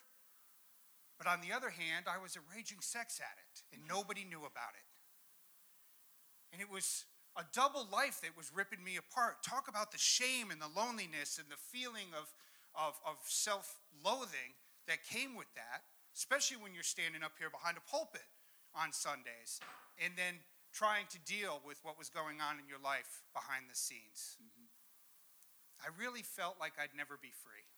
[1.17, 4.75] But on the other hand, I was a raging sex addict, and nobody knew about
[4.77, 4.87] it.
[6.57, 7.05] And it was
[7.37, 9.45] a double life that was ripping me apart.
[9.45, 12.33] Talk about the shame and the loneliness and the feeling of,
[12.73, 14.57] of, of self loathing
[14.89, 15.85] that came with that,
[16.17, 18.25] especially when you're standing up here behind a pulpit
[18.73, 19.61] on Sundays
[20.01, 20.41] and then
[20.73, 24.41] trying to deal with what was going on in your life behind the scenes.
[24.41, 24.65] Mm-hmm.
[25.85, 27.69] I really felt like I'd never be free.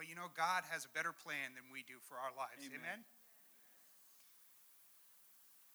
[0.00, 2.64] But you know, God has a better plan than we do for our lives.
[2.64, 2.80] Amen?
[2.80, 3.00] Amen?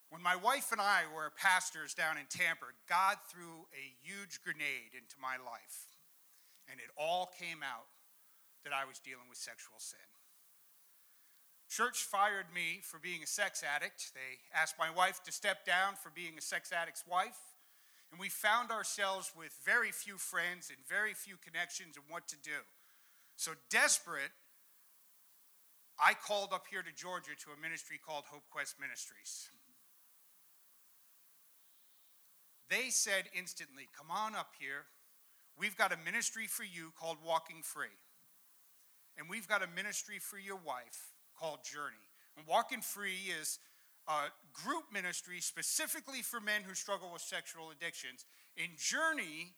[0.10, 4.96] When my wife and I were pastors down in Tampa, God threw a huge grenade
[4.96, 6.00] into my life.
[6.72, 7.92] And it all came out
[8.64, 10.00] that I was dealing with sexual sin.
[11.70, 14.14] Church fired me for being a sex addict.
[14.14, 17.40] They asked my wife to step down for being a sex addict's wife.
[18.12, 22.38] And we found ourselves with very few friends and very few connections and what to
[22.42, 22.64] do.
[23.36, 24.32] So desperate,
[26.00, 29.50] I called up here to Georgia to a ministry called Hope Quest Ministries.
[32.70, 34.86] They said instantly, Come on up here.
[35.58, 37.98] We've got a ministry for you called Walking Free.
[39.18, 41.96] And we've got a ministry for your wife called Journey.
[42.38, 43.60] And Walking Free is
[44.08, 48.26] a group ministry specifically for men who struggle with sexual addictions.
[48.56, 49.54] And Journey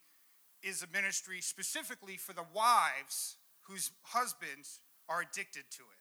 [0.63, 5.99] is a ministry specifically for the wives whose husbands are addicted to it.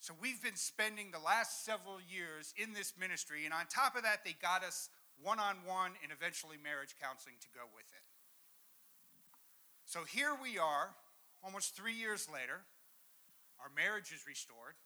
[0.00, 4.04] So we've been spending the last several years in this ministry, and on top of
[4.04, 4.88] that, they got us
[5.22, 8.04] one on one, and eventually marriage counseling to go with it.
[9.84, 10.94] So here we are,
[11.42, 12.66] almost three years later.
[13.62, 14.76] Our marriage is restored.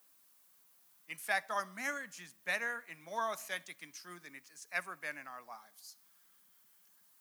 [1.09, 4.95] In fact, our marriage is better and more authentic and true than it has ever
[4.95, 5.97] been in our lives.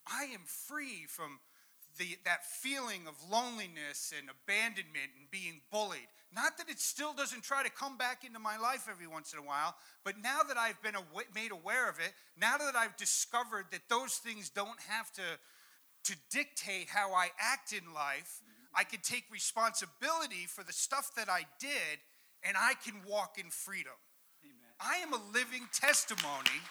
[0.06, 1.40] I am free from
[2.00, 6.08] the, that feeling of loneliness and abandonment and being bullied.
[6.34, 9.40] Not that it still doesn't try to come back into my life every once in
[9.40, 9.76] a while,
[10.06, 10.96] but now that I've been
[11.36, 15.22] made aware of it, now that I've discovered that those things don't have to,
[16.06, 18.80] to dictate how I act in life, mm-hmm.
[18.80, 22.00] I can take responsibility for the stuff that I did
[22.44, 23.98] and I can walk in freedom.
[24.46, 24.56] Amen.
[24.80, 26.64] I am a living testimony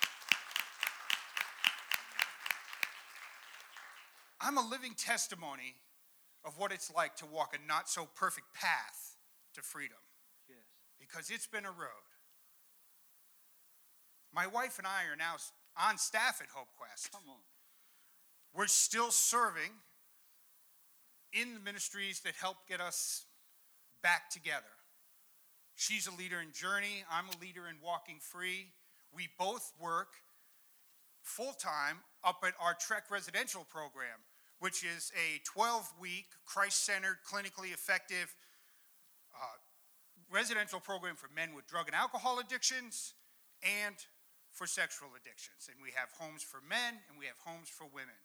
[4.41, 5.75] I'm a living testimony
[6.45, 9.17] of what it's like to walk a not so perfect path
[9.55, 9.99] to freedom.
[10.49, 10.59] Yes.
[11.01, 12.09] Because it's been a road.
[14.33, 15.37] My wife and I are now
[15.77, 17.11] on staff at Hope Quest.
[17.13, 17.41] Come on.
[18.55, 19.73] We're still serving
[21.33, 23.27] in the ministries that help get us
[24.03, 24.65] back together.
[25.75, 28.73] She's a leader in Journey, I'm a leader in Walking Free.
[29.13, 30.09] We both work
[31.23, 34.19] full time up at our Trek residential program
[34.61, 38.35] which is a 12 week, Christ centered, clinically effective
[39.35, 39.59] uh,
[40.31, 43.15] residential program for men with drug and alcohol addictions
[43.63, 43.95] and
[44.51, 45.71] for sexual addictions.
[45.71, 48.19] And we have homes for men and we have homes for women.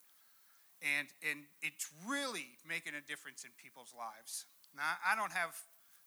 [0.82, 4.50] And, and it's really making a difference in people's lives.
[4.76, 5.56] Now, I don't have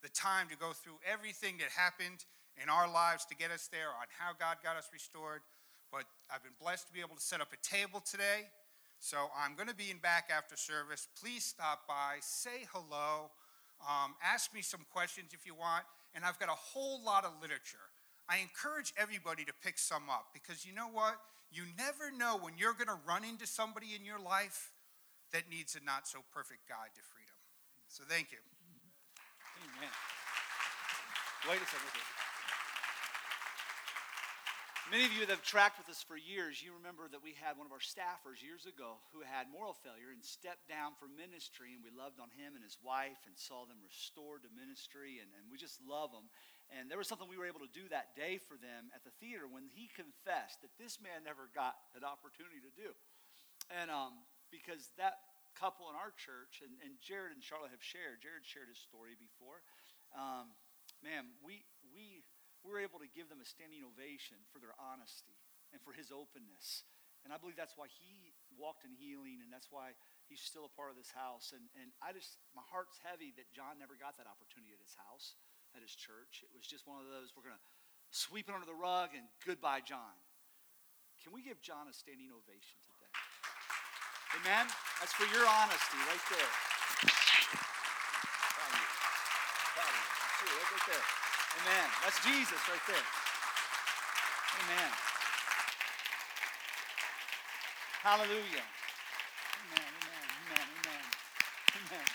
[0.03, 2.27] the time to go through everything that happened
[2.61, 5.41] in our lives to get us there on how God got us restored,
[5.89, 8.53] but I've been blessed to be able to set up a table today
[8.99, 11.09] so I'm going to be in back after service.
[11.21, 13.31] Please stop by, say hello,
[13.81, 15.85] um, ask me some questions if you want.
[16.15, 17.93] And I've got a whole lot of literature.
[18.29, 21.17] I encourage everybody to pick some up because you know what?
[21.53, 24.73] You never know when you're going to run into somebody in your life
[25.33, 27.37] that needs a not so perfect guide to freedom.
[27.89, 28.39] So thank you.
[29.63, 29.93] Amen.
[31.49, 32.26] Wait a second.
[34.87, 37.59] Many of you that have tracked with us for years, you remember that we had
[37.59, 41.75] one of our staffers years ago who had moral failure and stepped down from ministry,
[41.75, 45.27] and we loved on him and his wife and saw them restored to ministry, and,
[45.35, 46.31] and we just love them.
[46.71, 49.11] And there was something we were able to do that day for them at the
[49.19, 52.95] theater when he confessed that this man never got an opportunity to do.
[53.75, 54.23] And um,
[54.55, 55.19] because that
[55.59, 59.19] couple in our church, and, and Jared and Charlotte have shared, Jared shared his story
[59.19, 59.67] before.
[60.15, 60.55] Um,
[61.03, 62.23] man, we, we
[62.67, 65.39] we were able to give them a standing ovation for their honesty
[65.71, 66.83] and for his openness.
[67.23, 69.95] And I believe that's why he walked in healing, and that's why
[70.27, 71.55] he's still a part of this house.
[71.55, 74.99] And, and I just, my heart's heavy that John never got that opportunity at his
[74.99, 75.39] house,
[75.79, 76.43] at his church.
[76.43, 77.67] It was just one of those, we're going to
[78.11, 80.19] sweep it under the rug and goodbye, John.
[81.23, 83.11] Can we give John a standing ovation today?
[84.43, 84.67] Amen?
[85.03, 86.51] That's for your honesty right there.
[90.67, 91.26] Right there.
[91.57, 91.89] Amen.
[92.05, 93.07] That's Jesus right there.
[94.61, 94.91] Amen.
[98.03, 98.67] Hallelujah.
[99.67, 101.05] Amen, amen, amen, amen.
[101.77, 102.09] Amen.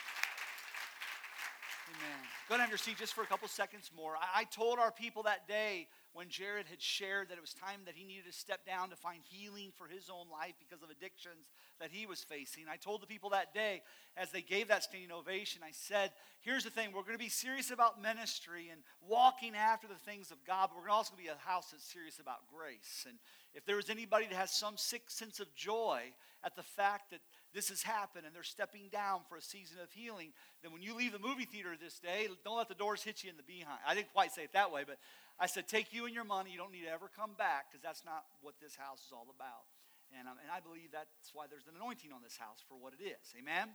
[1.91, 2.19] Amen.
[2.49, 4.15] Go have your seat just for a couple seconds more.
[4.15, 7.81] I, I told our people that day when Jared had shared that it was time
[7.85, 10.89] that he needed to step down to find healing for his own life because of
[10.89, 12.65] addictions that he was facing.
[12.69, 13.81] I told the people that day
[14.17, 17.29] as they gave that standing ovation, I said, Here's the thing, we're going to be
[17.29, 21.31] serious about ministry and walking after the things of God, but we're also going to
[21.31, 23.05] be a house that's serious about grace.
[23.07, 23.17] And
[23.53, 26.01] if there was anybody that has some sick sense of joy
[26.43, 27.19] at the fact that
[27.53, 30.31] this has happened and they're stepping down for a season of healing,
[30.63, 33.29] then when you leave the movie theater this day, don't let the doors hit you
[33.29, 33.79] in the behind.
[33.87, 34.97] I didn't quite say it that way, but
[35.39, 36.51] I said, take you and your money.
[36.51, 39.27] You don't need to ever come back because that's not what this house is all
[39.33, 39.67] about.
[40.15, 42.93] And, um, and I believe that's why there's an anointing on this house for what
[42.95, 43.31] it is.
[43.39, 43.71] Amen?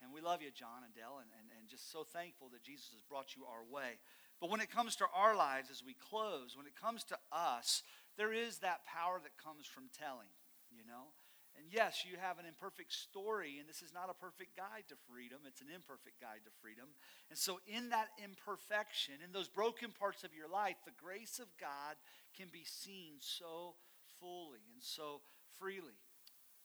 [0.00, 2.88] And we love you, John and Dell, and, and, and just so thankful that Jesus
[2.96, 4.00] has brought you our way.
[4.40, 7.82] But when it comes to our lives as we close, when it comes to us,
[8.16, 10.32] there is that power that comes from telling,
[10.72, 11.12] you know?
[11.58, 14.96] And yes, you have an imperfect story, and this is not a perfect guide to
[15.10, 15.42] freedom.
[15.46, 16.94] It's an imperfect guide to freedom.
[17.28, 21.50] And so, in that imperfection, in those broken parts of your life, the grace of
[21.58, 21.98] God
[22.38, 23.74] can be seen so
[24.22, 25.20] fully and so
[25.58, 25.98] freely.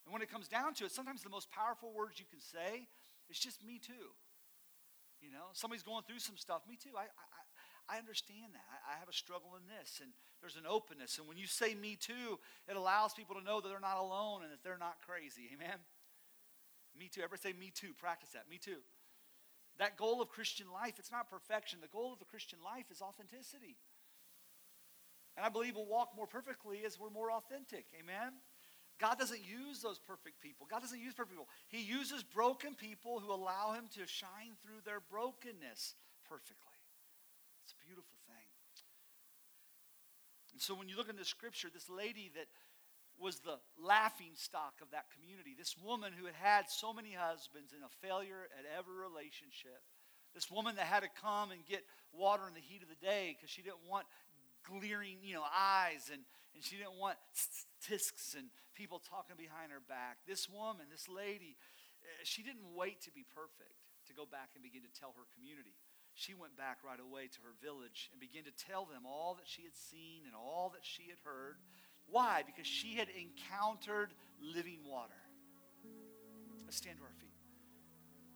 [0.05, 2.87] And when it comes down to it, sometimes the most powerful words you can say
[3.29, 4.13] is just me too.
[5.17, 6.61] You know, somebody's going through some stuff.
[6.69, 6.93] Me too.
[6.93, 7.09] I,
[7.89, 8.65] I, understand that.
[8.69, 10.11] I, I have a struggle in this, and
[10.41, 11.17] there's an openness.
[11.17, 14.43] And when you say me too, it allows people to know that they're not alone
[14.43, 15.49] and that they're not crazy.
[15.53, 15.77] Amen?
[16.97, 17.21] Me too.
[17.21, 17.93] Ever say me too.
[17.97, 18.49] Practice that.
[18.49, 18.81] Me too.
[19.77, 21.79] That goal of Christian life, it's not perfection.
[21.81, 23.75] The goal of the Christian life is authenticity.
[25.35, 27.85] And I believe we'll walk more perfectly as we're more authentic.
[27.99, 28.31] Amen?
[28.99, 30.67] God doesn't use those perfect people.
[30.69, 31.49] God doesn't use perfect people.
[31.67, 35.95] He uses broken people who allow him to shine through their brokenness
[36.29, 36.74] perfectly.
[37.65, 38.45] It's a beautiful thing.
[40.53, 42.45] And so when you look in the scripture, this lady that
[43.17, 47.73] was the laughing stock of that community, this woman who had had so many husbands
[47.73, 49.81] and a failure at every relationship,
[50.37, 51.81] this woman that had to come and get
[52.13, 54.05] water in the heat of the day because she didn't want
[54.67, 56.21] glaring, you know, eyes and,
[56.53, 57.17] and she didn't want
[57.81, 60.21] tisks and people talking behind her back.
[60.27, 61.55] This woman, this lady,
[62.03, 65.25] eh, she didn't wait to be perfect to go back and begin to tell her
[65.33, 65.73] community.
[66.15, 69.47] She went back right away to her village and began to tell them all that
[69.47, 71.57] she had seen and all that she had heard.
[72.07, 72.41] Why?
[72.45, 75.13] Because she had encountered living water.
[76.63, 77.35] Let's stand to our feet.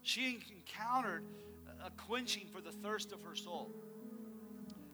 [0.02, 1.24] She encountered
[1.84, 3.72] a quenching for the thirst of her soul.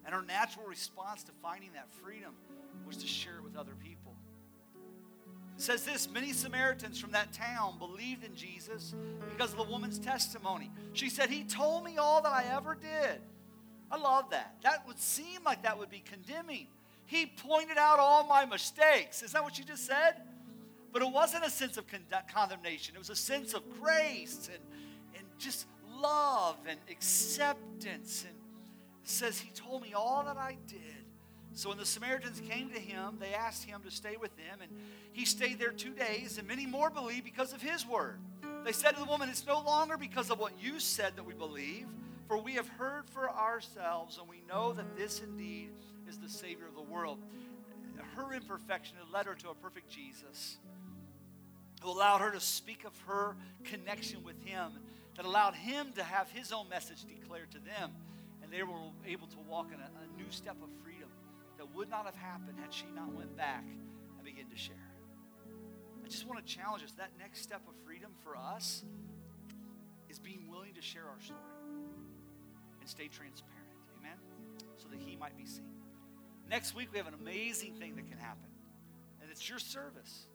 [0.06, 2.36] And her natural response to finding that freedom
[2.86, 4.05] was to share it with other people.
[5.58, 8.94] Says this many Samaritans from that town believed in Jesus
[9.30, 10.70] because of the woman's testimony.
[10.94, 13.22] She said, He told me all that I ever did.
[13.90, 14.56] I love that.
[14.64, 16.68] That would seem like that would be condemning.
[17.06, 19.22] He pointed out all my mistakes.
[19.24, 20.16] Is that what you just said?
[20.92, 21.86] But it wasn't a sense of
[22.34, 24.64] condemnation, it was a sense of grace and,
[25.18, 25.68] and just
[26.02, 28.26] love and acceptance.
[28.28, 28.36] And
[29.04, 31.05] says, He told me all that I did.
[31.56, 34.70] So when the Samaritans came to him, they asked him to stay with them, and
[35.14, 38.20] he stayed there two days, and many more believed because of his word.
[38.66, 41.34] They said to the woman, It's no longer because of what you said that we
[41.34, 41.88] believe,
[42.28, 45.70] for we have heard for ourselves, and we know that this indeed
[46.10, 47.20] is the Savior of the world.
[48.18, 50.58] Her imperfection had led her to a perfect Jesus
[51.82, 54.72] who allowed her to speak of her connection with him,
[55.16, 57.92] that allowed him to have his own message declared to them,
[58.44, 58.76] and they were
[59.08, 60.70] able to walk in a, a new step of
[61.76, 64.76] would not have happened had she not went back and began to share.
[66.04, 66.92] I just want to challenge us.
[66.94, 68.84] That next step of freedom for us
[70.10, 71.40] is being willing to share our story
[72.80, 73.68] and stay transparent.
[74.00, 74.18] Amen?
[74.78, 75.66] So that He might be seen.
[76.50, 78.50] Next week, we have an amazing thing that can happen,
[79.22, 80.28] and it's your service.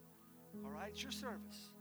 [0.65, 0.89] All right?
[0.89, 1.71] It's your service.